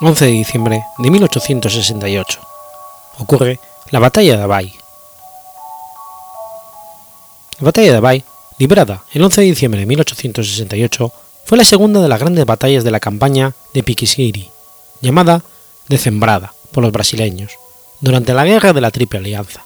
[0.00, 2.40] 11 de diciembre de 1868.
[3.18, 3.58] Ocurre
[3.90, 4.74] la Batalla de Abay.
[7.58, 8.24] La Batalla de Abay,
[8.58, 11.12] librada el 11 de diciembre de 1868,
[11.46, 14.50] fue la segunda de las grandes batallas de la campaña de Piquisiri,
[15.00, 15.42] llamada
[15.88, 17.52] Decembrada por los brasileños,
[18.00, 19.64] durante la Guerra de la Triple Alianza.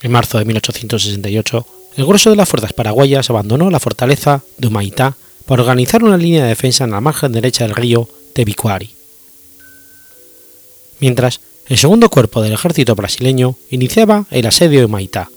[0.00, 1.66] En marzo de 1868,
[1.98, 6.44] el grueso de las fuerzas paraguayas abandonó la fortaleza de Humaitá para organizar una línea
[6.44, 8.90] de defensa en la margen derecha del río Tebicuari.
[11.00, 15.28] Mientras, el segundo cuerpo del ejército brasileño iniciaba el asedio de Humaitá,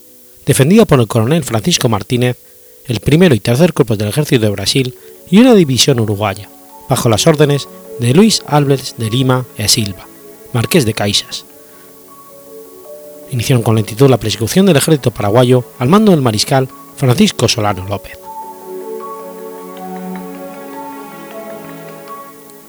[0.45, 2.37] defendido por el coronel Francisco Martínez,
[2.85, 4.95] el primero y tercer cuerpo del ejército de Brasil
[5.31, 6.47] y una división uruguaya,
[6.87, 7.67] bajo las órdenes
[7.99, 10.05] de Luis Álvarez de Lima e Silva,
[10.53, 11.43] marqués de Caixas,
[13.31, 18.19] iniciaron con lentitud la persecución del ejército paraguayo al mando del mariscal Francisco Solano López.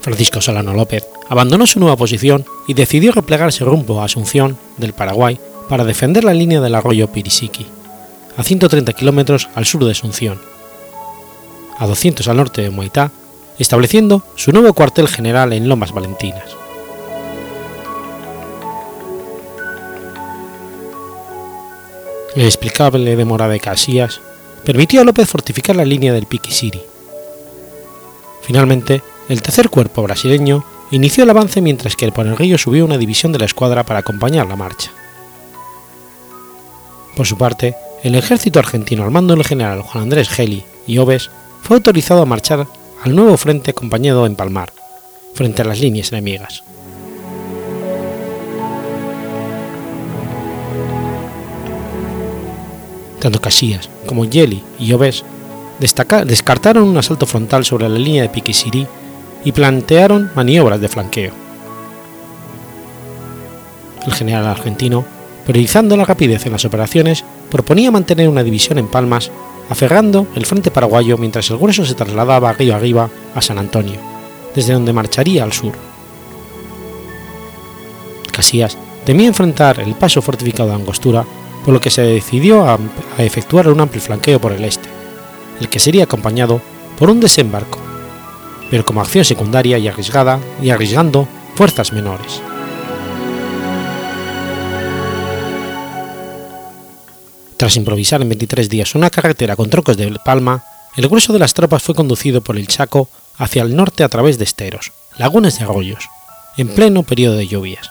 [0.01, 5.39] Francisco Solano López abandonó su nueva posición y decidió replegarse rumbo a Asunción del Paraguay
[5.69, 7.67] para defender la línea del arroyo Pirisiqui,
[8.37, 10.41] a 130 kilómetros al sur de Asunción,
[11.79, 13.13] a 200 al norte de Moitá,
[13.59, 16.62] estableciendo su nuevo cuartel general en Lomas Valentinas.
[22.37, 24.21] Inexplicable demora de Casillas
[24.65, 26.83] permitió a López fortificar la línea del Piquisiri.
[28.43, 33.33] Finalmente, el tercer cuerpo brasileño inició el avance mientras que el río subió una división
[33.33, 34.91] de la escuadra para acompañar la marcha.
[37.17, 41.31] Por su parte, el ejército argentino al mando del general Juan Andrés Geli y Oves
[41.63, 42.67] fue autorizado a marchar
[43.03, 44.73] al nuevo frente acompañado en Palmar,
[45.35, 46.65] frente a las líneas enemigas.
[53.23, 55.23] Tanto Casillas como Yeli y Oves
[55.79, 58.85] descartaron un asalto frontal sobre la línea de Piquisirí
[59.45, 61.33] y plantearon maniobras de flanqueo.
[64.05, 65.05] El general argentino,
[65.47, 69.31] priorizando la rapidez en las operaciones, proponía mantener una división en Palmas,
[69.71, 74.01] aferrando el frente paraguayo mientras el grueso se trasladaba río arriba a San Antonio,
[74.53, 75.75] desde donde marcharía al sur.
[78.33, 81.25] Casillas temía enfrentar el paso fortificado de Angostura
[81.65, 82.79] por lo que se decidió a,
[83.19, 84.89] efectuar un amplio flanqueo por el este,
[85.61, 86.61] el que sería acompañado
[86.99, 87.79] por un desembarco,
[88.71, 92.41] pero como acción secundaria y arriesgada y arriesgando fuerzas menores.
[97.57, 100.65] Tras improvisar en 23 días una carretera con trocos de palma,
[100.97, 104.37] el grueso de las tropas fue conducido por el Chaco hacia el norte a través
[104.37, 106.09] de esteros, lagunas y arroyos,
[106.57, 107.91] en pleno periodo de lluvias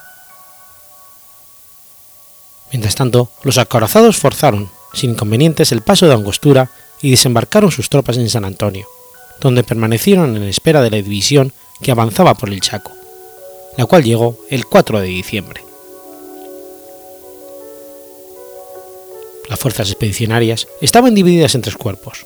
[2.71, 8.17] Mientras tanto, los acorazados forzaron, sin inconvenientes, el paso de Angostura y desembarcaron sus tropas
[8.17, 8.87] en San Antonio,
[9.41, 11.51] donde permanecieron en espera de la división
[11.81, 12.91] que avanzaba por el Chaco,
[13.77, 15.63] la cual llegó el 4 de diciembre.
[19.49, 22.25] Las fuerzas expedicionarias estaban divididas en tres cuerpos.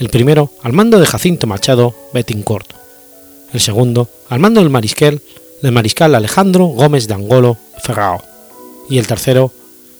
[0.00, 2.72] El primero al mando de Jacinto Machado Betincourt,
[3.52, 5.20] el segundo al mando del mariscal,
[5.62, 8.22] del mariscal Alejandro Gómez de Angolo Ferrao,
[8.88, 9.52] y el tercero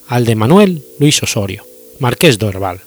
[0.09, 1.65] al de Manuel Luis Osorio,
[2.01, 2.81] marqués de Orval.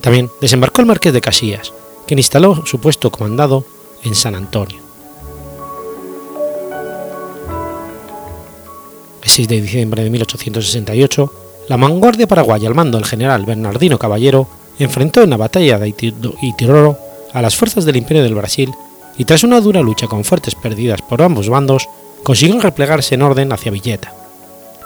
[0.00, 1.72] También desembarcó el marqués de Casillas,
[2.06, 3.66] quien instaló su puesto comandado
[4.04, 4.78] en San Antonio.
[9.22, 11.32] El 6 de diciembre de 1868,
[11.68, 14.46] la vanguardia paraguaya al mando del general Bernardino Caballero
[14.78, 16.98] enfrentó en la batalla de Itiroro
[17.32, 18.70] a las fuerzas del Imperio del Brasil
[19.16, 21.88] y tras una dura lucha con fuertes pérdidas por ambos bandos,
[22.24, 24.12] consiguió replegarse en orden hacia Villeta.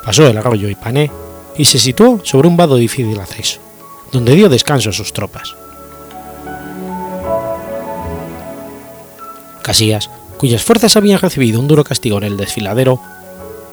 [0.04, 1.10] Pasó el arroyo Ipané
[1.56, 3.60] y se situó sobre un vado difícil acceso,
[4.12, 5.54] donde dio descanso a sus tropas.
[9.62, 13.00] Casillas, cuyas fuerzas habían recibido un duro castigo en el desfiladero,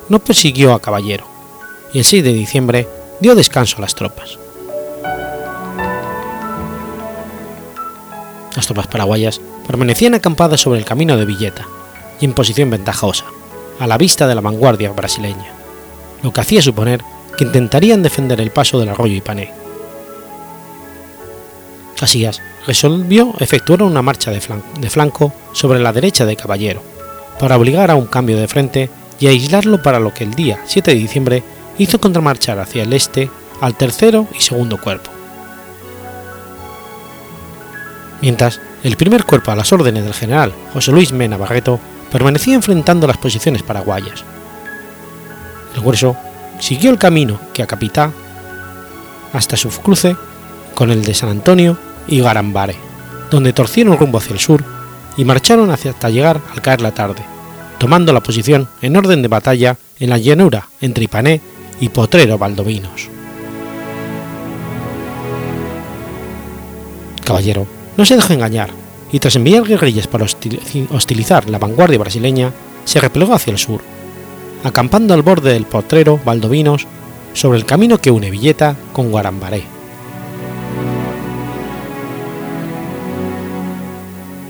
[0.09, 1.25] no persiguió a Caballero,
[1.93, 2.87] y el 6 de diciembre
[3.19, 4.37] dio descanso a las tropas.
[8.55, 11.67] Las tropas paraguayas permanecían acampadas sobre el camino de Villeta
[12.19, 13.25] y en posición ventajosa,
[13.79, 15.51] a la vista de la vanguardia brasileña,
[16.23, 17.01] lo que hacía suponer
[17.37, 19.51] que intentarían defender el paso del arroyo Ipané.
[21.99, 26.81] Casillas resolvió efectuar una marcha de flanco sobre la derecha de Caballero,
[27.39, 30.91] para obligar a un cambio de frente y aislarlo para lo que el día 7
[30.91, 31.43] de diciembre
[31.77, 33.29] hizo contramarchar hacia el este
[33.61, 35.11] al tercero y segundo cuerpo.
[38.21, 41.79] Mientras, el primer cuerpo a las órdenes del general José Luis Mena Barreto
[42.11, 44.23] permanecía enfrentando las posiciones paraguayas.
[45.75, 46.15] El grueso
[46.59, 48.11] siguió el camino que a Capitá
[49.33, 50.15] hasta su cruce
[50.73, 51.77] con el de San Antonio
[52.07, 52.75] y Garambare,
[53.29, 54.63] donde torcieron rumbo hacia el sur
[55.17, 57.23] y marcharon hasta llegar al caer la tarde,
[57.77, 61.41] tomando la posición en orden de batalla en la llanura entre Ipané
[61.79, 63.09] y Potrero Valdovinos.
[67.25, 67.65] Caballero
[67.97, 68.84] no se dejó engañar
[69.15, 72.51] y tras enviar guerrillas para hostilizar la vanguardia brasileña,
[72.83, 73.79] se replegó hacia el sur,
[74.65, 76.85] acampando al borde del Potrero Valdovinos
[77.31, 79.63] sobre el camino que une Villeta con Guarambaré.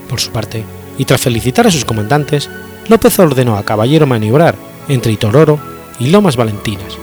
[0.09, 0.63] Por su parte,
[0.97, 2.49] y tras felicitar a sus comandantes,
[2.87, 4.55] López ordenó a Caballero maniobrar
[4.87, 5.59] entre Itororo
[5.99, 6.97] y Lomas Valentinas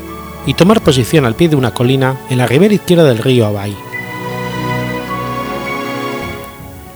[0.47, 3.77] y tomar posición al pie de una colina en la ribera izquierda del río Abaí.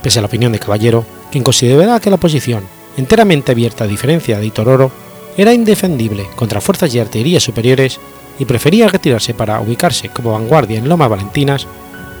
[0.07, 2.63] Pese a la opinión de Caballero, quien consideraba que la posición,
[2.95, 4.89] enteramente abierta a diferencia de Itororo,
[5.35, 7.99] era indefendible contra fuerzas y artillería superiores
[8.39, 11.67] y prefería retirarse para ubicarse como vanguardia en Lomas Valentinas,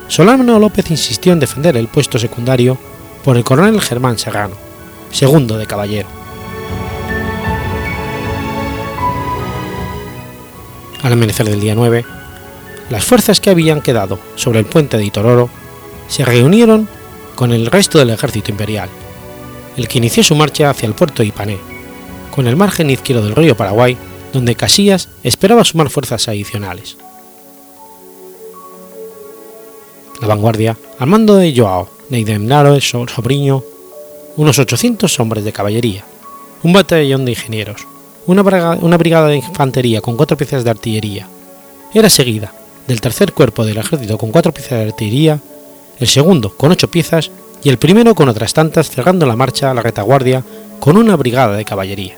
[0.09, 2.77] Solano López insistió en defender el puesto secundario
[3.23, 4.55] por el coronel Germán Serrano,
[5.09, 6.09] segundo de Caballero.
[11.03, 12.03] Al amanecer del día 9,
[12.89, 15.49] las fuerzas que habían quedado sobre el puente de Itororo
[16.09, 16.96] se reunieron
[17.37, 18.89] con el resto del ejército imperial,
[19.77, 21.59] el que inició su marcha hacia el puerto de Ipané,
[22.35, 23.95] con el margen izquierdo del río Paraguay,
[24.33, 26.97] donde Casillas esperaba sumar fuerzas adicionales.
[30.19, 33.63] La vanguardia, al mando de Joao Neidemnaro Sobriño,
[34.35, 36.03] unos 800 hombres de caballería,
[36.63, 37.85] un batallón de ingenieros,
[38.25, 38.41] una
[38.81, 41.27] una brigada de infantería con cuatro piezas de artillería,
[41.93, 42.51] era seguida
[42.87, 45.39] del tercer cuerpo del ejército con cuatro piezas de artillería
[45.99, 47.31] el segundo con ocho piezas
[47.63, 50.43] y el primero con otras tantas cerrando la marcha a la retaguardia
[50.79, 52.17] con una brigada de caballería.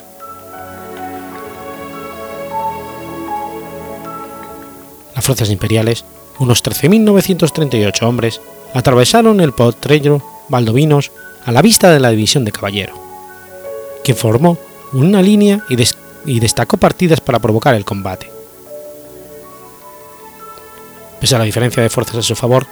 [5.16, 6.06] Las fuerzas imperiales,
[6.40, 8.42] unos 13.938 hombres,
[8.74, 11.12] atravesaron el potrero Valdovinos
[11.46, 12.94] a la vista de la división de caballero,
[14.04, 14.58] que formó
[14.94, 15.64] una línea
[16.26, 18.30] y destacó partidas para provocar el combate.
[21.20, 22.66] Pese a la diferencia de fuerzas a su favor,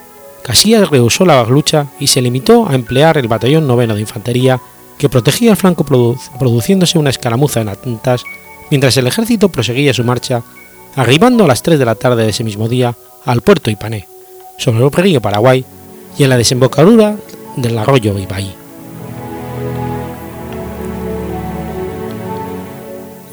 [0.43, 4.59] Casillas rehusó la lucha y se limitó a emplear el batallón noveno de infantería
[4.97, 8.23] que protegía el flanco produciéndose una escaramuza en Atentas
[8.69, 10.43] mientras el ejército proseguía su marcha,
[10.95, 14.07] arribando a las 3 de la tarde de ese mismo día al puerto Ipané,
[14.57, 15.63] sobre el río Paraguay
[16.17, 17.15] y en la desembocadura
[17.55, 18.53] del arroyo Ibaí.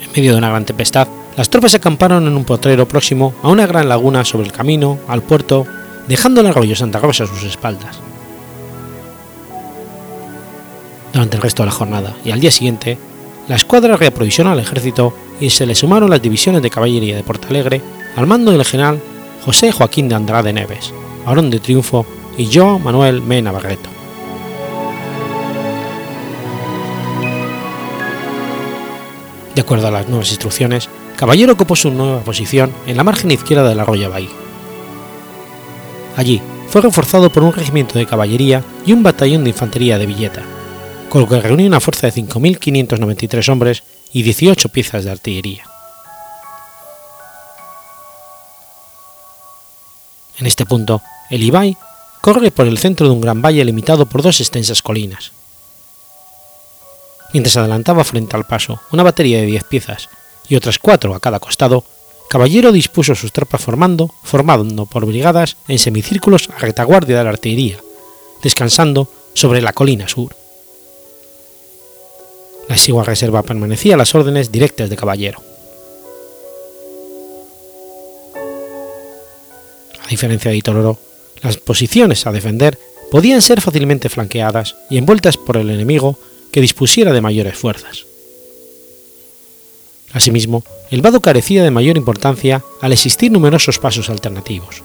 [0.03, 3.67] En medio de una gran tempestad, las tropas acamparon en un potrero próximo a una
[3.67, 5.67] gran laguna sobre el camino al puerto
[6.09, 7.99] dejando el arroyo Santa Rosa a sus espaldas.
[11.13, 12.99] Durante el resto de la jornada y al día siguiente,
[13.49, 17.81] la escuadra reaprovisionó al ejército y se le sumaron las divisiones de caballería de Portalegre
[18.17, 19.01] al mando del general
[19.45, 20.93] José Joaquín de Andrade Neves,
[21.25, 23.91] Barón de Triunfo y João Manuel Mena Barreto.
[29.55, 33.69] De acuerdo a las nuevas instrucciones, Caballero ocupó su nueva posición en la margen izquierda
[33.69, 34.29] del arroyo Bahí,
[36.17, 40.43] Allí fue reforzado por un regimiento de caballería y un batallón de infantería de Villeta,
[41.09, 45.65] con lo que reunió una fuerza de 5.593 hombres y 18 piezas de artillería.
[50.39, 51.01] En este punto,
[51.31, 51.77] el Ibai
[52.21, 55.33] corre por el centro de un gran valle limitado por dos extensas colinas.
[57.33, 60.09] Mientras adelantaba frente al paso una batería de diez piezas
[60.49, 61.85] y otras cuatro a cada costado,
[62.29, 67.79] Caballero dispuso sus tropas formando, formando por brigadas en semicírculos a retaguardia de la artillería,
[68.43, 70.35] descansando sobre la colina sur.
[72.68, 75.41] La exigua reserva permanecía a las órdenes directas de Caballero.
[80.03, 80.99] A diferencia de Itororo,
[81.43, 82.79] las posiciones a defender
[83.11, 86.18] podían ser fácilmente flanqueadas y envueltas por el enemigo
[86.51, 88.07] que dispusiera de mayores fuerzas.
[90.15, 94.83] Asimismo, el vado carecía de mayor importancia al existir numerosos pasos alternativos.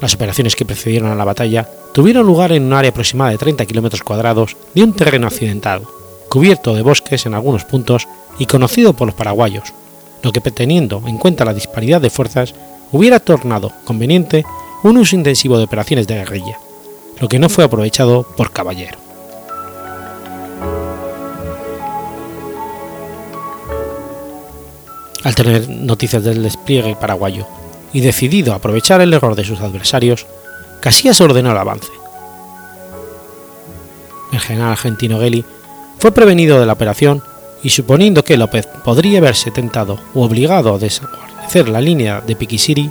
[0.00, 3.66] Las operaciones que precedieron a la batalla tuvieron lugar en un área aproximada de 30
[3.66, 5.92] km cuadrados de un terreno accidentado,
[6.30, 9.74] cubierto de bosques en algunos puntos y conocido por los paraguayos,
[10.22, 12.54] lo que teniendo en cuenta la disparidad de fuerzas
[12.90, 14.44] hubiera tornado conveniente
[14.82, 16.58] un uso intensivo de operaciones de guerrilla,
[17.20, 19.09] lo que no fue aprovechado por Caballero.
[25.22, 27.46] Al tener noticias del despliegue paraguayo
[27.92, 30.26] y decidido a aprovechar el error de sus adversarios,
[30.80, 31.88] Casillas ordenó el avance.
[34.32, 35.44] El general argentino Gelli
[35.98, 37.22] fue prevenido de la operación
[37.62, 42.90] y suponiendo que López podría haberse tentado u obligado a desguarnecer la línea de Piquisiri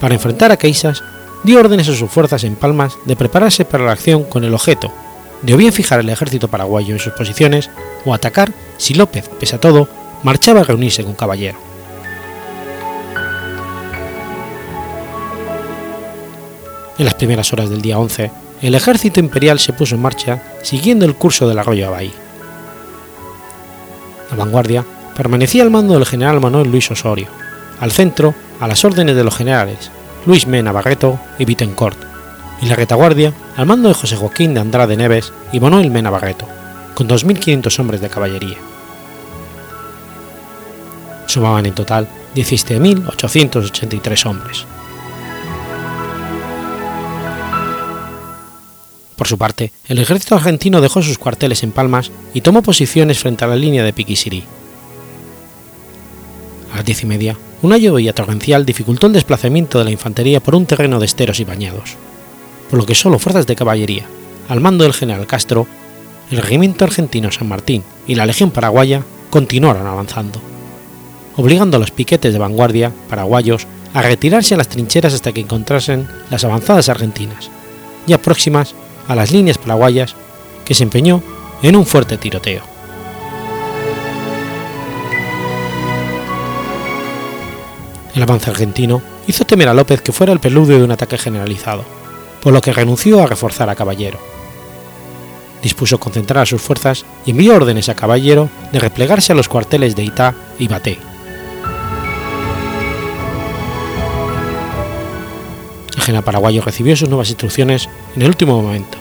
[0.00, 1.02] para enfrentar a Caisas,
[1.44, 4.90] dio órdenes a sus fuerzas en Palmas de prepararse para la acción con el objeto
[5.42, 7.70] de o bien fijar el ejército paraguayo en sus posiciones
[8.04, 9.88] o atacar si López, pese a todo,
[10.22, 11.58] marchaba a reunirse con Caballero.
[16.98, 21.06] En las primeras horas del día 11, el ejército imperial se puso en marcha siguiendo
[21.06, 22.12] el curso del arroyo Abahí.
[24.30, 24.84] La vanguardia
[25.16, 27.28] permanecía al mando del general Manuel Luis Osorio,
[27.80, 29.90] al centro a las órdenes de los generales
[30.26, 31.98] Luis Mena Barreto y Bittencourt,
[32.60, 36.46] y la retaguardia al mando de José Joaquín de Andrade Neves y Manuel Mena Barreto,
[36.94, 38.58] con 2.500 hombres de caballería.
[41.30, 44.66] Sumaban en total 17.883 hombres.
[49.14, 53.44] Por su parte, el ejército argentino dejó sus cuarteles en Palmas y tomó posiciones frente
[53.44, 54.42] a la línea de Piquisirí.
[56.72, 60.56] A las diez y media, una lluvia torrencial dificultó el desplazamiento de la infantería por
[60.56, 61.94] un terreno de esteros y bañados,
[62.68, 64.06] por lo que solo fuerzas de caballería,
[64.48, 65.68] al mando del general Castro,
[66.32, 70.40] el regimiento argentino San Martín y la legión paraguaya continuaron avanzando,
[71.40, 76.06] obligando a los piquetes de vanguardia paraguayos a retirarse a las trincheras hasta que encontrasen
[76.28, 77.50] las avanzadas argentinas,
[78.06, 78.74] ya próximas
[79.08, 80.14] a las líneas paraguayas,
[80.66, 81.22] que se empeñó
[81.62, 82.62] en un fuerte tiroteo.
[88.14, 91.84] El avance argentino hizo temer a López que fuera el preludio de un ataque generalizado,
[92.42, 94.18] por lo que renunció a reforzar a Caballero.
[95.62, 100.04] Dispuso concentrar sus fuerzas y envió órdenes a Caballero de replegarse a los cuarteles de
[100.04, 101.09] Itá y Baté.
[106.00, 107.86] El general paraguayo recibió sus nuevas instrucciones
[108.16, 108.96] en el último momento,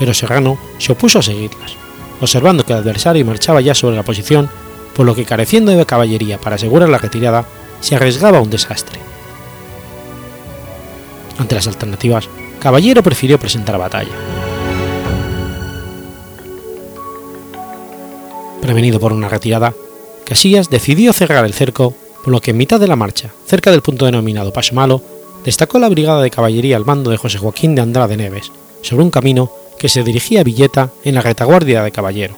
[0.00, 1.76] pero Serrano se opuso a seguirlas,
[2.20, 4.50] observando que el adversario marchaba ya sobre la posición,
[4.96, 7.46] por lo que careciendo de caballería para asegurar la retirada,
[7.78, 8.98] se arriesgaba a un desastre.
[11.38, 12.28] Ante las alternativas,
[12.58, 14.10] Caballero prefirió presentar batalla.
[18.60, 19.72] Prevenido por una retirada,
[20.24, 23.82] Casillas decidió cerrar el cerco, por lo que en mitad de la marcha, cerca del
[23.82, 25.13] punto denominado Paso Malo,
[25.44, 28.50] destacó la brigada de caballería al mando de José Joaquín de Andrade Neves,
[28.82, 32.34] sobre un camino que se dirigía a Villeta en la retaguardia de Caballero,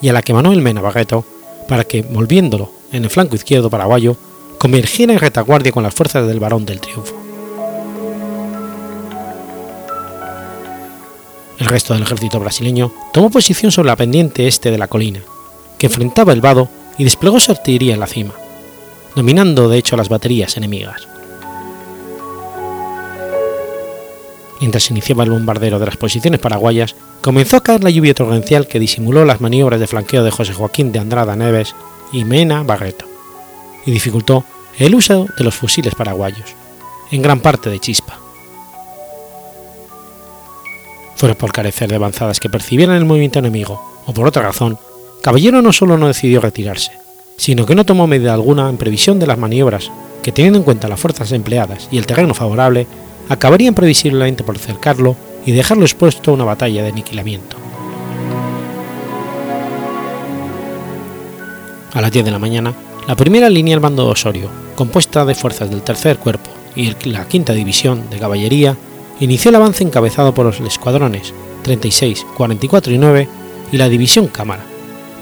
[0.00, 1.24] y a la que Manuel Mena Barreto,
[1.68, 4.16] para que, volviéndolo en el flanco izquierdo paraguayo,
[4.58, 7.14] convergiera en retaguardia con las fuerzas del Barón del Triunfo.
[11.58, 15.20] El resto del ejército brasileño tomó posición sobre la pendiente este de la colina,
[15.78, 18.32] que enfrentaba el vado y desplegó su artillería en la cima,
[19.14, 21.09] dominando de hecho las baterías enemigas.
[24.60, 28.66] Mientras se iniciaba el bombardero de las posiciones paraguayas, comenzó a caer la lluvia torrencial
[28.66, 31.74] que disimuló las maniobras de flanqueo de José Joaquín de Andrada Neves
[32.12, 33.06] y Mena Barreto,
[33.86, 34.44] y dificultó
[34.78, 36.54] el uso de los fusiles paraguayos,
[37.10, 38.18] en gran parte de chispa.
[41.16, 44.78] Fuera por carecer de avanzadas que percibieran el movimiento enemigo, o por otra razón,
[45.22, 46.92] Caballero no solo no decidió retirarse,
[47.36, 49.90] sino que no tomó medida alguna en previsión de las maniobras
[50.22, 52.86] que, teniendo en cuenta las fuerzas empleadas y el terreno favorable,
[53.30, 55.16] acabarían previsiblemente por cercarlo
[55.46, 57.56] y dejarlo expuesto a una batalla de aniquilamiento.
[61.92, 62.74] A las 10 de la mañana,
[63.06, 67.26] la primera línea al mando de Osorio, compuesta de fuerzas del tercer cuerpo y la
[67.26, 68.76] quinta división de caballería
[69.20, 73.28] inició el avance encabezado por los escuadrones 36, 44 y 9
[73.70, 74.64] y la división Cámara,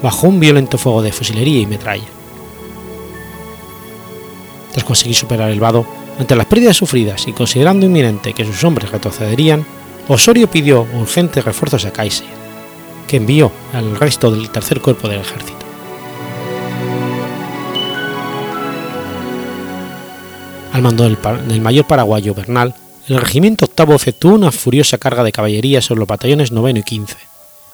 [0.01, 2.07] bajo un violento fuego de fusilería y metralla.
[4.71, 5.85] Tras conseguir superar el vado,
[6.19, 9.65] ante las pérdidas sufridas y considerando inminente que sus hombres retrocederían,
[10.09, 12.27] Osorio pidió urgentes refuerzos a Kaiser,
[13.07, 15.65] que envió al resto del tercer cuerpo del ejército.
[20.73, 22.75] Al mando del, mayor paraguayo Bernal,
[23.07, 27.15] el regimiento octavo efectuó una furiosa carga de caballería sobre los batallones noveno y 15,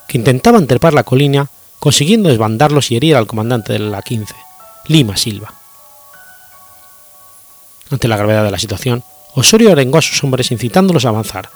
[0.08, 1.48] que intentaban trepar la colina
[1.80, 4.36] consiguiendo desbandarlos y herir al comandante de la 15,
[4.88, 5.64] Lima Silva.
[7.91, 9.03] Ante la gravedad de la situación,
[9.36, 11.49] Osorio arengó a sus hombres incitándolos a avanzar,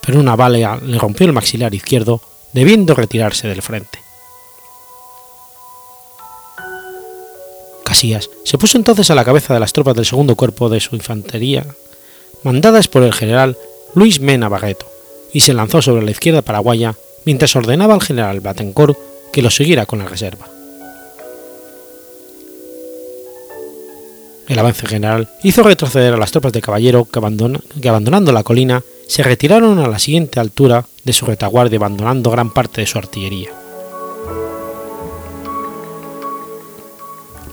[0.00, 2.20] pero una bala le rompió el maxilar izquierdo,
[2.52, 3.98] debiendo retirarse del frente.
[7.84, 10.96] Casillas se puso entonces a la cabeza de las tropas del segundo cuerpo de su
[10.96, 11.66] infantería,
[12.42, 13.58] mandadas por el general
[13.94, 14.86] Luis Mena Barreto,
[15.32, 16.94] y se lanzó sobre la izquierda paraguaya
[17.24, 18.96] mientras ordenaba al general Batencourt
[19.32, 20.48] que lo siguiera con la reserva.
[24.50, 29.22] El avance general hizo retroceder a las tropas de caballero que, abandonando la colina se
[29.22, 33.50] retiraron a la siguiente altura de su retaguardia abandonando gran parte de su artillería.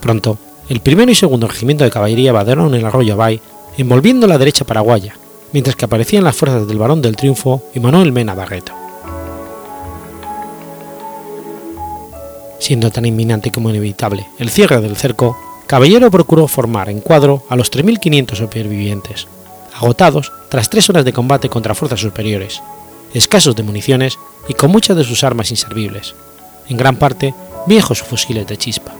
[0.02, 0.40] Pronto,
[0.70, 3.40] el primero y segundo regimiento de caballería abandonaron el arroyo Bay,
[3.78, 5.16] envolviendo la derecha paraguaya,
[5.54, 8.74] mientras que aparecían las fuerzas del Barón del Triunfo y Manuel Mena Barreto.
[12.58, 15.38] Siendo tan inminente como inevitable el cierre del cerco,
[15.68, 19.28] Caballero procuró formar en cuadro a los 3.500 supervivientes,
[19.76, 22.62] agotados tras tres horas de combate contra fuerzas superiores,
[23.14, 26.16] escasos de municiones y con muchas de sus armas inservibles,
[26.70, 27.34] en gran parte
[27.66, 28.94] viejos fusiles de chispa.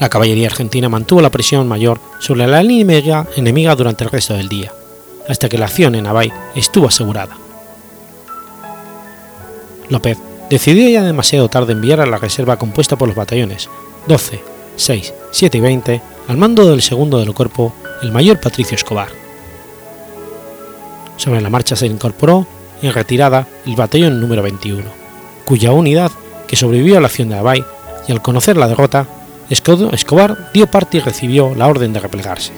[0.00, 4.48] La caballería argentina mantuvo la presión mayor sobre la línea enemiga durante el resto del
[4.48, 4.72] día,
[5.28, 7.36] hasta que la acción en Abay estuvo asegurada.
[9.88, 10.18] López
[10.50, 13.68] decidió ya demasiado tarde enviar a la reserva compuesta por los batallones
[14.06, 14.40] 12,
[14.76, 19.08] 6, 7 y 20 al mando del segundo del cuerpo, el mayor Patricio Escobar.
[21.16, 22.46] Sobre la marcha se incorporó
[22.82, 24.84] en retirada el batallón número 21,
[25.44, 26.10] cuya unidad,
[26.46, 27.64] que sobrevivió a la acción de Abay,
[28.06, 29.06] y al conocer la derrota,
[29.50, 32.52] Escobar dio parte y recibió la orden de replegarse.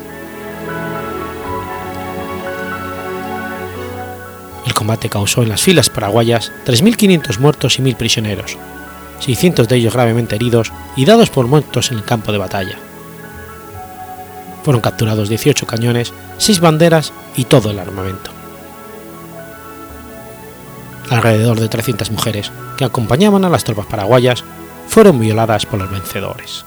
[4.67, 8.59] El combate causó en las filas paraguayas 3.500 muertos y 1.000 prisioneros,
[9.21, 12.79] 600 de ellos gravemente heridos y dados por muertos en el campo de batalla.
[14.63, 18.31] Fueron capturados 18 cañones, 6 banderas y todo el armamento.
[21.09, 24.45] Alrededor de 300 mujeres que acompañaban a las tropas paraguayas
[24.87, 26.65] fueron violadas por los vencedores.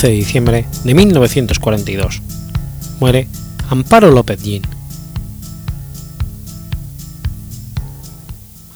[0.00, 2.22] 12 de diciembre de 1942.
[3.00, 3.28] Muere
[3.68, 4.62] Amparo López Gin.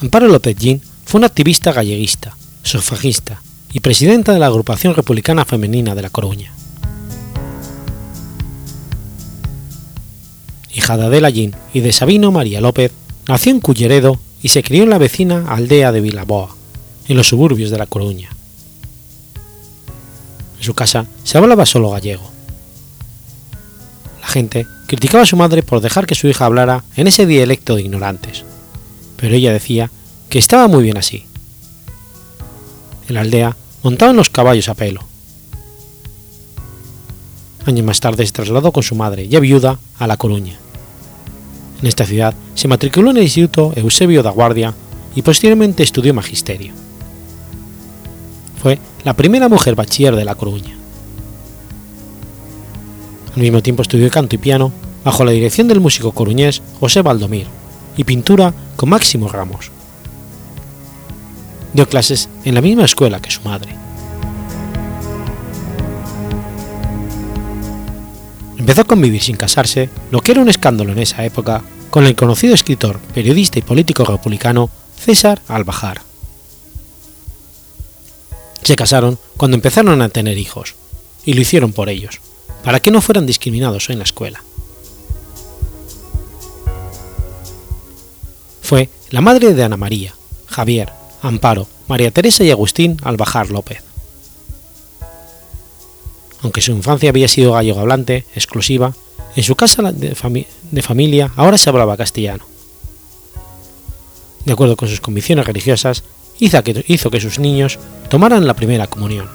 [0.02, 3.40] Amparo López Gin fue una activista galleguista, sufragista
[3.72, 6.52] y presidenta de la Agrupación Republicana Femenina de La Coruña.
[10.74, 12.92] Hija de Adela Gin y de Sabino María López,
[13.26, 16.54] nació en Culleredo y se crió en la vecina aldea de Vilaboa,
[17.08, 18.33] en los suburbios de La Coruña
[20.64, 22.30] su casa se hablaba solo gallego.
[24.20, 27.76] La gente criticaba a su madre por dejar que su hija hablara en ese dialecto
[27.76, 28.44] de ignorantes,
[29.16, 29.90] pero ella decía
[30.28, 31.26] que estaba muy bien así.
[33.08, 35.02] En la aldea montaban los caballos a pelo.
[37.66, 40.58] Años más tarde se trasladó con su madre, ya viuda, a La Coruña.
[41.80, 44.74] En esta ciudad se matriculó en el Instituto Eusebio da Guardia
[45.14, 46.83] y posteriormente estudió magisterio.
[49.04, 50.74] La primera mujer bachiller de La Coruña.
[53.36, 54.72] Al mismo tiempo estudió canto y piano
[55.04, 57.46] bajo la dirección del músico coruñés José Valdomir
[57.98, 59.70] y pintura con Máximo Ramos.
[61.74, 63.76] Dio clases en la misma escuela que su madre.
[68.56, 72.16] Empezó a convivir sin casarse, lo que era un escándalo en esa época, con el
[72.16, 76.13] conocido escritor, periodista y político republicano César Albajar.
[78.64, 80.74] Se casaron cuando empezaron a tener hijos,
[81.24, 82.20] y lo hicieron por ellos,
[82.64, 84.42] para que no fueran discriminados en la escuela.
[88.62, 90.14] Fue la madre de Ana María,
[90.46, 90.90] Javier,
[91.22, 93.82] Amparo, María Teresa y Agustín Albajar López.
[96.40, 98.94] Aunque su infancia había sido gallego hablante, exclusiva,
[99.36, 100.14] en su casa de,
[100.82, 102.44] familia ahora se hablaba castellano.
[104.44, 106.04] De acuerdo con sus convicciones religiosas,
[106.38, 107.78] hizo que, sus niños
[108.08, 109.28] tomaran la primera comunión.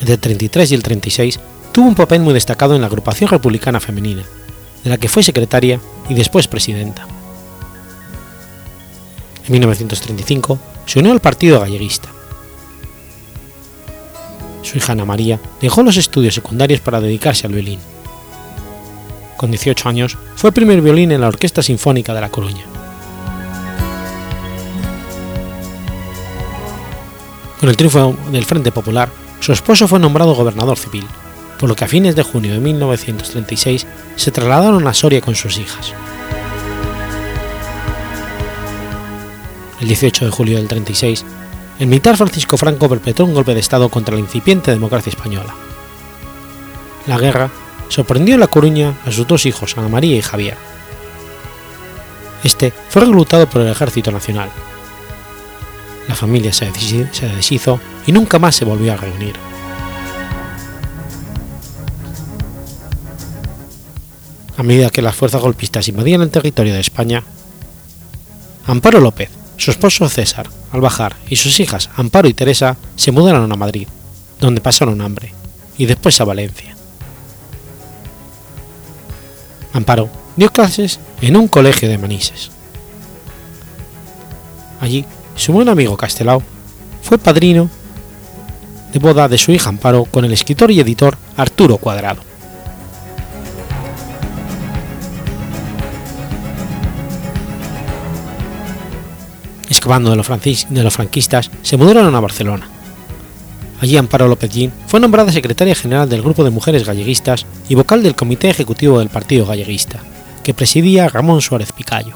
[0.00, 1.40] Entre el 33 y el 36
[1.72, 4.24] tuvo un papel muy destacado en la agrupación republicana femenina,
[4.82, 7.06] de la que fue secretaria y después presidenta.
[9.46, 12.08] En 1935 se unió al Partido Galleguista.
[14.62, 17.80] Su hija Ana María dejó los estudios secundarios para dedicarse al violín.
[19.44, 22.64] Con 18 años fue primer violín en la Orquesta Sinfónica de La Coruña.
[27.60, 31.04] Con el triunfo del Frente Popular, su esposo fue nombrado gobernador civil,
[31.58, 33.86] por lo que a fines de junio de 1936
[34.16, 35.92] se trasladaron a Soria con sus hijas.
[39.78, 41.22] El 18 de julio del 36,
[41.80, 45.54] el militar Francisco Franco perpetró un golpe de Estado contra la incipiente democracia española.
[47.06, 47.50] La guerra
[47.88, 50.56] sorprendió en La Coruña a sus dos hijos, Ana María y Javier.
[52.42, 54.50] Este fue reclutado por el Ejército Nacional.
[56.08, 59.34] La familia se deshizo y nunca más se volvió a reunir.
[64.56, 67.24] A medida que las fuerzas golpistas invadían el territorio de España,
[68.66, 73.50] Amparo López, su esposo César, al bajar, y sus hijas Amparo y Teresa se mudaron
[73.50, 73.88] a Madrid,
[74.40, 75.32] donde pasaron hambre,
[75.76, 76.73] y después a Valencia.
[79.74, 82.50] Amparo dio clases en un colegio de Manises.
[84.80, 85.04] Allí,
[85.34, 86.42] su buen amigo Castelao
[87.02, 87.68] fue padrino
[88.92, 92.22] de boda de su hija Amparo con el escritor y editor Arturo Cuadrado.
[99.68, 102.73] Escapando de los, de los franquistas, se mudaron a Barcelona.
[103.80, 104.50] Allí Amparo López
[104.86, 109.08] fue nombrada secretaria general del Grupo de Mujeres Galleguistas y vocal del Comité Ejecutivo del
[109.08, 110.00] Partido Galleguista,
[110.42, 112.14] que presidía Ramón Suárez Picayo.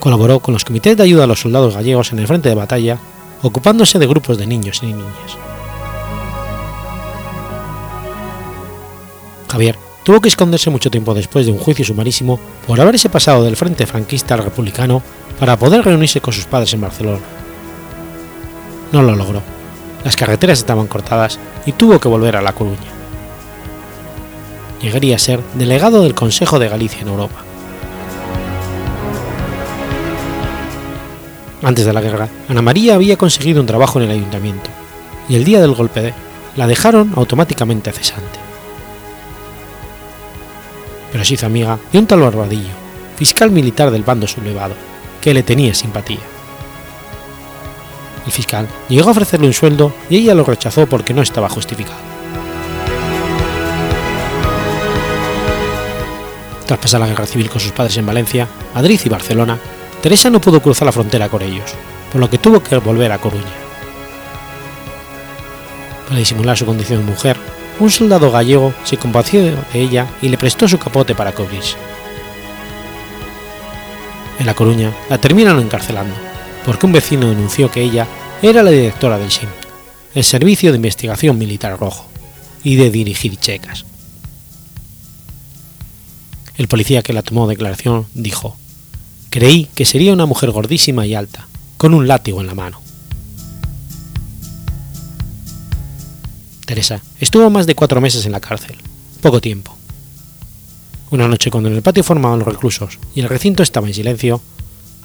[0.00, 2.98] Colaboró con los comités de ayuda a los soldados gallegos en el frente de batalla,
[3.42, 5.38] ocupándose de grupos de niños y niñas.
[9.50, 13.56] Javier tuvo que esconderse mucho tiempo después de un juicio sumarísimo por haberse pasado del
[13.56, 15.02] frente franquista al republicano
[15.38, 17.43] para poder reunirse con sus padres en Barcelona.
[18.92, 19.42] No lo logró.
[20.04, 22.92] Las carreteras estaban cortadas y tuvo que volver a La Coruña.
[24.82, 27.42] Llegaría a ser delegado del Consejo de Galicia en Europa.
[31.62, 34.68] Antes de la guerra, Ana María había conseguido un trabajo en el ayuntamiento,
[35.30, 36.12] y el día del golpe
[36.56, 38.38] la dejaron automáticamente cesante.
[41.10, 42.74] Pero se hizo amiga de un tal Barbadillo,
[43.16, 44.74] fiscal militar del bando sublevado,
[45.22, 46.33] que le tenía simpatía.
[48.26, 51.98] El fiscal llegó a ofrecerle un sueldo y ella lo rechazó porque no estaba justificado.
[56.66, 59.58] Tras pasar la guerra civil con sus padres en Valencia, Madrid y Barcelona,
[60.00, 61.74] Teresa no pudo cruzar la frontera con ellos,
[62.10, 63.44] por lo que tuvo que volver a Coruña.
[66.06, 67.36] Para disimular su condición de mujer,
[67.80, 71.76] un soldado gallego se compadeció de ella y le prestó su capote para cubrirse
[74.38, 76.14] en La Coruña, la terminan encarcelando,
[76.64, 78.06] porque un vecino denunció que ella
[78.42, 79.48] era la directora del SIM,
[80.14, 82.06] el Servicio de Investigación Militar Rojo,
[82.62, 83.84] y de dirigir checas.
[86.56, 88.56] El policía que la tomó declaración dijo,
[89.30, 91.46] creí que sería una mujer gordísima y alta,
[91.76, 92.80] con un látigo en la mano.
[96.64, 98.76] Teresa estuvo más de cuatro meses en la cárcel,
[99.20, 99.76] poco tiempo.
[101.10, 104.40] Una noche cuando en el patio formaban los reclusos y el recinto estaba en silencio,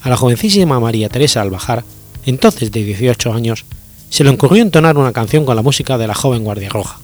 [0.02, 1.84] a la jovencísima María Teresa al bajar,
[2.26, 3.66] entonces de 18 años,
[4.10, 7.00] se le ocurrió entonar una canción con la música de la joven Guardia Roja.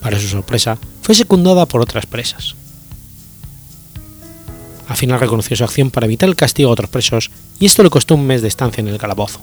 [0.00, 2.54] Para su sorpresa, fue secundada por otras presas.
[4.88, 7.90] Al final reconoció su acción para evitar el castigo a otros presos y esto le
[7.90, 9.40] costó un mes de estancia en el calabozo.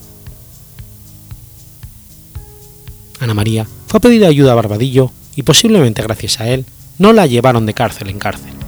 [3.19, 6.65] Ana María fue a pedir ayuda a Barbadillo y posiblemente gracias a él
[6.97, 8.61] no la llevaron de cárcel en cárcel.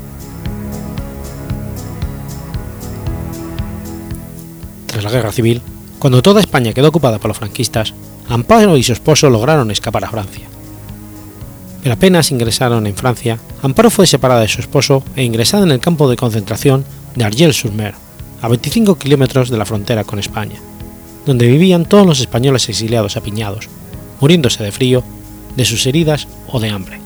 [4.93, 5.59] Tras la guerra civil,
[5.97, 7.95] cuando toda España quedó ocupada por los franquistas,
[8.29, 10.47] Amparo y su esposo lograron escapar a Francia.
[11.81, 15.79] Pero apenas ingresaron en Francia, Amparo fue separada de su esposo e ingresada en el
[15.79, 16.85] campo de concentración
[17.15, 17.95] de Argel-sur-Mer,
[18.43, 20.59] a 25 kilómetros de la frontera con España,
[21.25, 23.69] donde vivían todos los españoles exiliados apiñados,
[24.21, 25.03] muriéndose de frío,
[25.57, 26.99] de sus heridas o de hambre.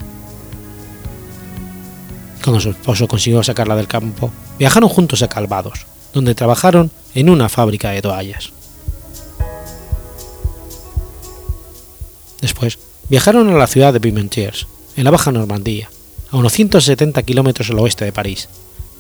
[2.44, 4.30] Cuando su esposo consiguió sacarla del campo,
[4.60, 8.52] viajaron juntos a Calvados, donde trabajaron en una fábrica de toallas.
[12.42, 12.80] Después
[13.10, 15.90] viajaron a la ciudad de Pimentiers, en la Baja Normandía,
[16.32, 18.50] a unos 170 kilómetros al oeste de París,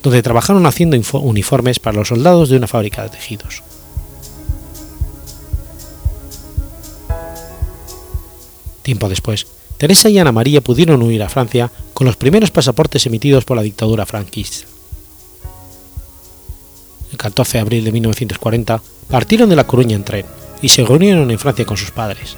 [0.04, 3.64] donde trabajaron haciendo uniformes para los soldados de una fábrica de tejidos.
[8.84, 9.48] Tiempo después,
[9.78, 13.64] Teresa y Ana María pudieron huir a Francia con los primeros pasaportes emitidos por la
[13.64, 14.66] dictadura franquista.
[17.18, 20.24] El 14 de abril de 1940 partieron de La Coruña en tren
[20.62, 22.38] y se reunieron en Francia con sus padres.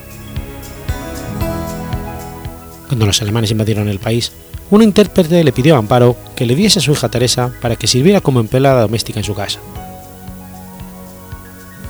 [2.87, 4.31] Cuando los alemanes invadieron el país,
[4.71, 7.87] un intérprete le pidió a Amparo que le diese a su hija Teresa para que
[7.87, 9.59] sirviera como empleada doméstica en su casa.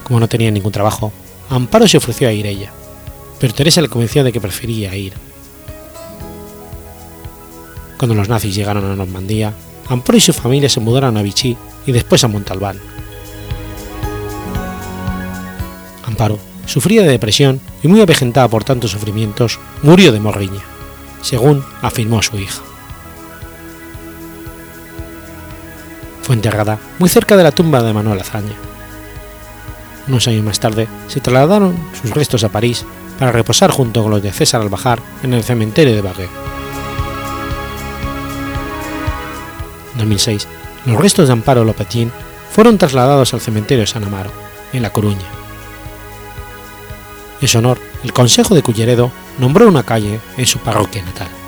[0.04, 1.14] Como no tenía ningún trabajo,
[1.52, 2.72] Amparo se ofreció a ir ella,
[3.40, 5.14] pero Teresa le convenció de que prefería ir.
[8.00, 9.54] Cuando los nazis llegaron a Normandía,
[9.90, 12.80] Amparo y su familia se mudaron a Vichy y después a Montalbán.
[16.06, 16.38] Amparo,
[16.68, 20.62] sufría de depresión y muy avejentada por tantos sufrimientos, murió de morriña,
[21.22, 22.62] según afirmó su hija.
[26.22, 28.54] Fue enterrada muy cerca de la tumba de Manuel Azaña.
[30.08, 32.86] Unos años más tarde se trasladaron sus restos a París
[33.18, 36.59] para reposar junto con los de César Albajar en el cementerio de Baguette.
[40.00, 40.48] 2006,
[40.86, 42.12] los restos de Amparo Lopetín
[42.52, 44.32] fueron trasladados al cementerio de San Amaro,
[44.74, 45.28] en La Coruña.
[47.42, 51.39] En su honor, el Consejo de Culleredo nombró una calle en su parroquia natal.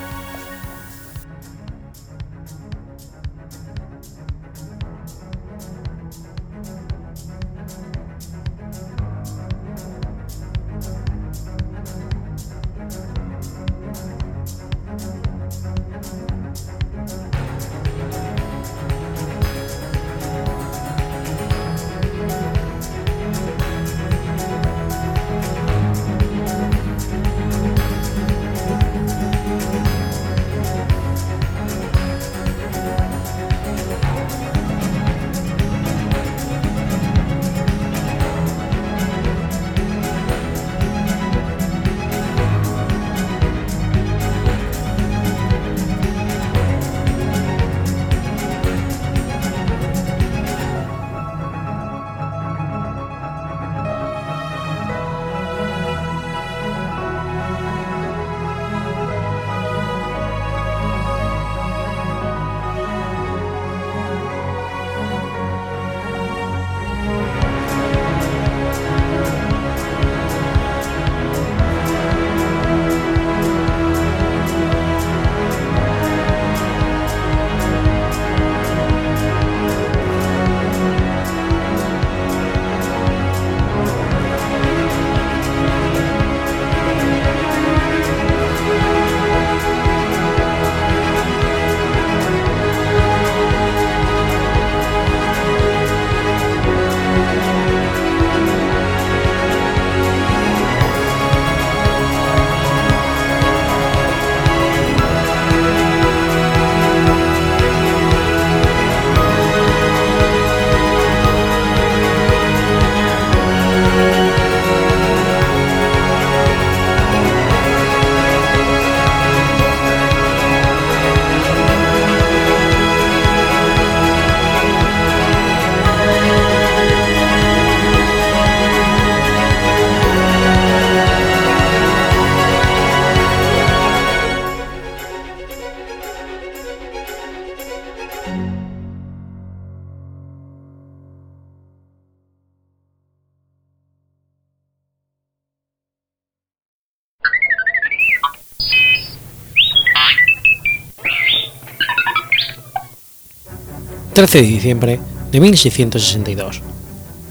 [154.21, 154.99] 13 de diciembre
[155.31, 156.61] de 1662.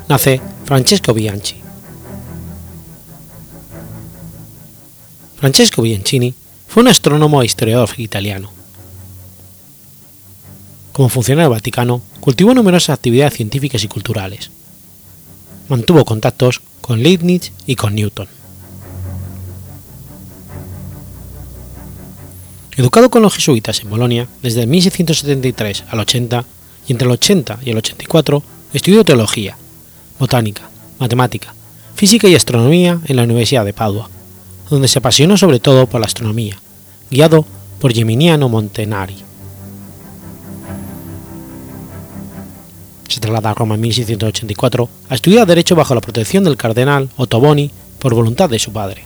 [0.08, 1.54] Nace Francesco Bianchi.
[5.36, 6.34] Francesco Bianchini
[6.66, 8.50] fue un astrónomo e historiador italiano.
[10.92, 14.50] Como funcionario vaticano, cultivó numerosas actividades científicas y culturales.
[15.68, 18.26] Mantuvo contactos con Leibniz y con Newton.
[22.76, 26.44] Educado con los jesuitas en Bolonia desde 1673 al 80
[26.92, 29.56] entre el 80 y el 84 estudió teología,
[30.18, 30.68] botánica,
[30.98, 31.54] matemática,
[31.94, 34.08] física y astronomía en la Universidad de Padua,
[34.68, 36.58] donde se apasionó sobre todo por la astronomía,
[37.10, 37.44] guiado
[37.80, 39.16] por Geminiano Montanari.
[43.08, 47.70] Se traslada a Roma en 1684 a estudiar Derecho bajo la protección del cardenal Ottoboni
[47.98, 49.04] por voluntad de su padre,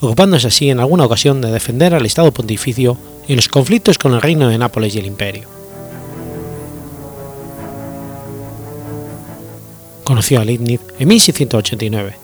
[0.00, 2.96] ocupándose así en alguna ocasión de defender al Estado Pontificio
[3.26, 5.55] en los conflictos con el Reino de Nápoles y el Imperio.
[10.16, 12.16] Conoció a Leibniz en 1689.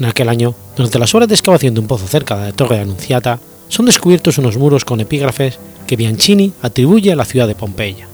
[0.00, 2.74] En aquel año, durante las obras de excavación de un pozo cerca de la Torre
[2.74, 3.38] de Anunciata,
[3.68, 8.08] son descubiertos unos muros con epígrafes que Bianchini atribuye a la ciudad de Pompeya.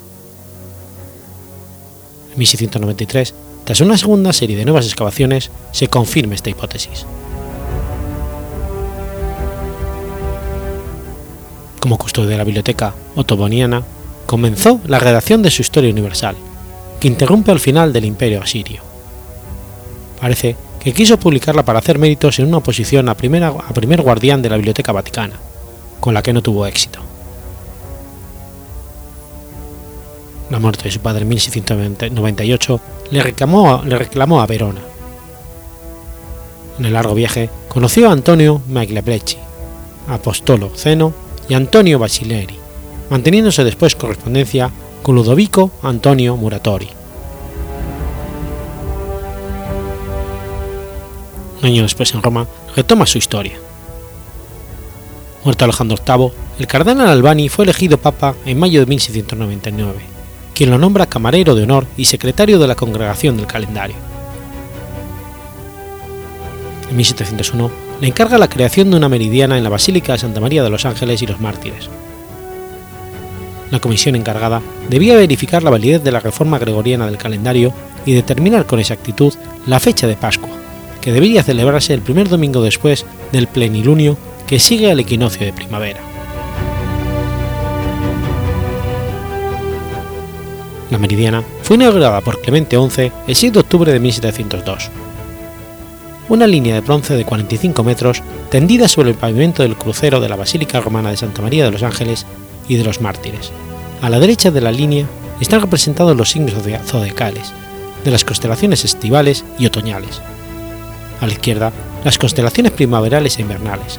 [2.33, 3.33] En 1693,
[3.65, 7.07] tras una segunda serie de nuevas excavaciones, se confirma esta hipótesis.
[11.81, 13.85] Como custodio de la biblioteca ottoboniana,
[14.27, 16.37] comenzó la redacción de su Historia Universal,
[17.09, 18.81] interrumpe al final del Imperio Asirio.
[20.21, 24.43] Parece que quiso publicarla para hacer méritos en una oposición a, primera, a primer guardián
[24.43, 25.35] de la Biblioteca Vaticana,
[26.01, 27.01] con la que no tuvo éxito.
[30.51, 32.81] La muerte de su padre en 1698
[33.11, 34.81] le reclamó, le reclamó a Verona.
[36.79, 39.39] En el largo viaje conoció a Antonio Magliaplecci,
[40.09, 41.13] Apostolo Zeno
[41.49, 42.59] y Antonio Basileri,
[43.11, 44.71] manteniéndose después correspondencia
[45.05, 46.89] con Ludovico Antonio Muratori.
[51.61, 53.53] Un año después en Roma retoma su historia.
[55.45, 59.99] Muerto Alejandro VIII, el cardenal Albani fue elegido papa en mayo de 1699,
[60.55, 63.97] quien lo nombra camarero de honor y secretario de la Congregación del Calendario.
[66.89, 70.63] En 1701 le encarga la creación de una meridiana en la Basílica de Santa María
[70.63, 71.91] de los Ángeles y los Mártires.
[73.75, 77.73] La comisión encargada debía verificar la validez de la reforma gregoriana del calendario
[78.07, 79.35] y determinar con exactitud
[79.67, 80.57] la fecha de Pascua,
[81.01, 84.17] que debería celebrarse el primer domingo después del plenilunio
[84.47, 85.99] que sigue al equinoccio de primavera.
[90.93, 94.89] La meridiana fue inaugurada por Clemente XI el 6 de octubre de 1702.
[96.29, 100.37] Una línea de bronce de 45 metros tendida sobre el pavimento del crucero de la
[100.37, 102.25] Basílica Romana de Santa María de los Ángeles
[102.69, 103.53] y de los Mártires.
[104.03, 105.07] A la derecha de la línea
[105.41, 106.55] están representados los signos
[106.87, 107.53] zodiacales,
[108.05, 110.21] de las constelaciones estivales y otoñales.
[111.21, 111.73] A la izquierda,
[112.05, 113.99] las constelaciones primaverales e invernales.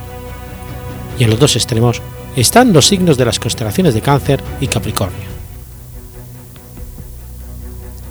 [1.18, 2.02] Y en los dos extremos
[2.36, 5.36] están los signos de las constelaciones de Cáncer y Capricornio.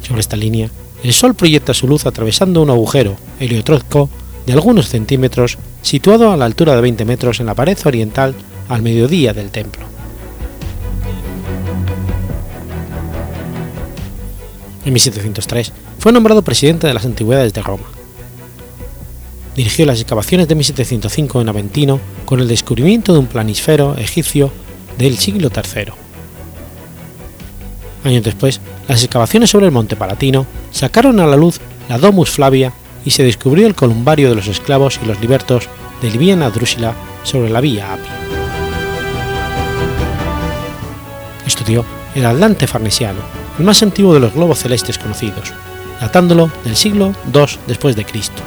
[0.02, 0.70] Sobre esta línea,
[1.02, 4.08] el Sol proyecta su luz atravesando un agujero heliotrópico
[4.46, 8.34] de algunos centímetros situado a la altura de 20 metros en la pared oriental
[8.68, 9.84] al mediodía del templo.
[14.84, 17.84] En 1703 fue nombrado presidente de las Antigüedades de Roma.
[19.56, 24.50] Dirigió las excavaciones de 1705 en Aventino con el descubrimiento de un planisfero egipcio
[24.98, 25.92] del siglo III.
[28.04, 32.72] Años después, las excavaciones sobre el monte Palatino sacaron a la luz la Domus Flavia
[33.04, 35.68] y se descubrió el columbario de los esclavos y los libertos
[36.02, 38.12] de Liviana Drusila sobre la vía Apia.
[41.46, 43.20] Estudió el Atlante farnesiano,
[43.58, 45.52] el más antiguo de los globos celestes conocidos,
[46.00, 48.42] datándolo del siglo II después de Cristo.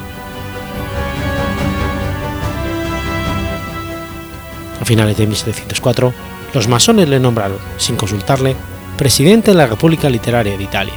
[4.82, 6.14] A finales de 1704,
[6.54, 8.56] los masones le nombraron, sin consultarle,
[8.98, 10.94] presidente de la República Literaria de Italia.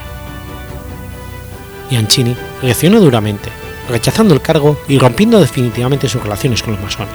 [1.91, 3.51] Bianchini reaccionó duramente,
[3.89, 7.15] rechazando el cargo y rompiendo definitivamente sus relaciones con los masones.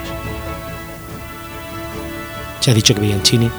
[2.59, 3.49] Se ha dicho que Bianchini,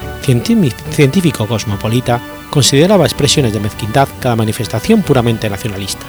[0.91, 2.21] científico cosmopolita,
[2.57, 6.07] consideraba expresiones de mezquindad cada manifestación puramente nacionalista.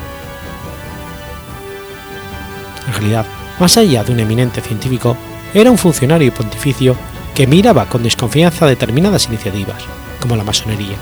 [2.87, 3.25] En realidad,
[3.59, 5.17] más allá de un eminente científico,
[5.53, 6.95] era un funcionario pontificio
[7.35, 9.83] que miraba con desconfianza determinadas iniciativas,
[10.21, 10.95] como la masonería,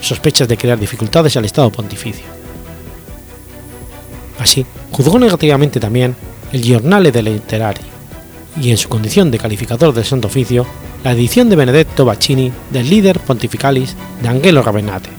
[0.00, 2.24] sospechas de crear dificultades al Estado pontificio.
[4.38, 6.16] Así, juzgó negativamente también
[6.52, 7.93] el Giornale delle Letterarie
[8.60, 10.66] y, en su condición de calificador del Santo Oficio,
[11.02, 15.10] la edición de Benedetto Baccini del Líder Pontificalis de Angelo Ravenate,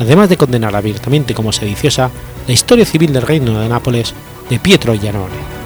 [0.00, 2.10] además de condenar abiertamente como sediciosa
[2.46, 4.14] la historia civil del Reino de Nápoles
[4.50, 5.62] de Pietro Giannone.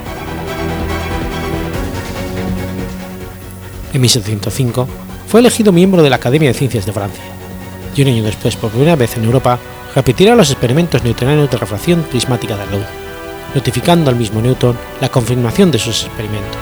[3.93, 4.87] En 1705
[5.27, 7.25] fue elegido miembro de la Academia de Ciencias de Francia,
[7.95, 9.59] y un año después, por primera vez en Europa,
[9.95, 12.87] repetirá los experimentos newtonianos de refracción prismática de la luz,
[13.55, 16.61] notificando al mismo Newton la confirmación de sus experimentos.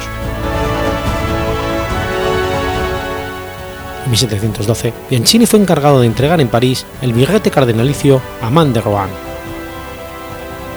[4.04, 8.80] En 1712, Bianchini fue encargado de entregar en París el birrete cardenalicio a Man de
[8.80, 9.08] Rohan.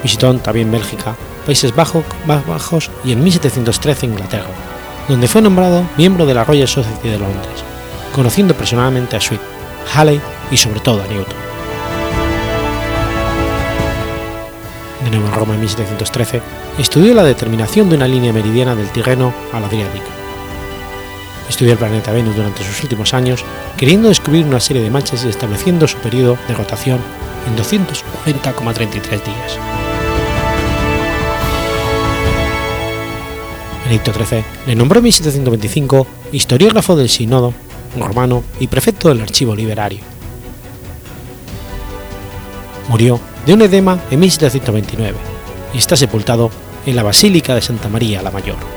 [0.01, 1.15] Visitó también Bélgica,
[1.45, 4.49] Países Bajos, y en 1713 Inglaterra,
[5.09, 7.63] donde fue nombrado miembro de la Royal Society de Londres,
[8.15, 9.41] conociendo personalmente a Sweet,
[9.93, 11.35] Halley y sobre todo a Newton.
[15.03, 16.41] De nuevo en Roma en 1713,
[16.79, 20.16] estudió la determinación de una línea meridiana del Tirreno al Adriático.
[21.49, 23.43] Estudió el planeta Venus durante sus últimos años,
[23.77, 26.99] queriendo descubrir una serie de manchas y estableciendo su periodo de rotación
[27.47, 29.59] en 240,33 días.
[33.85, 37.53] Benedicto XIII le nombró en 1725 historiógrafo del Sínodo
[37.95, 40.01] romano y prefecto del archivo liberario.
[42.89, 45.17] Murió de un edema en 1729
[45.73, 46.51] y está sepultado
[46.85, 48.76] en la Basílica de Santa María la Mayor.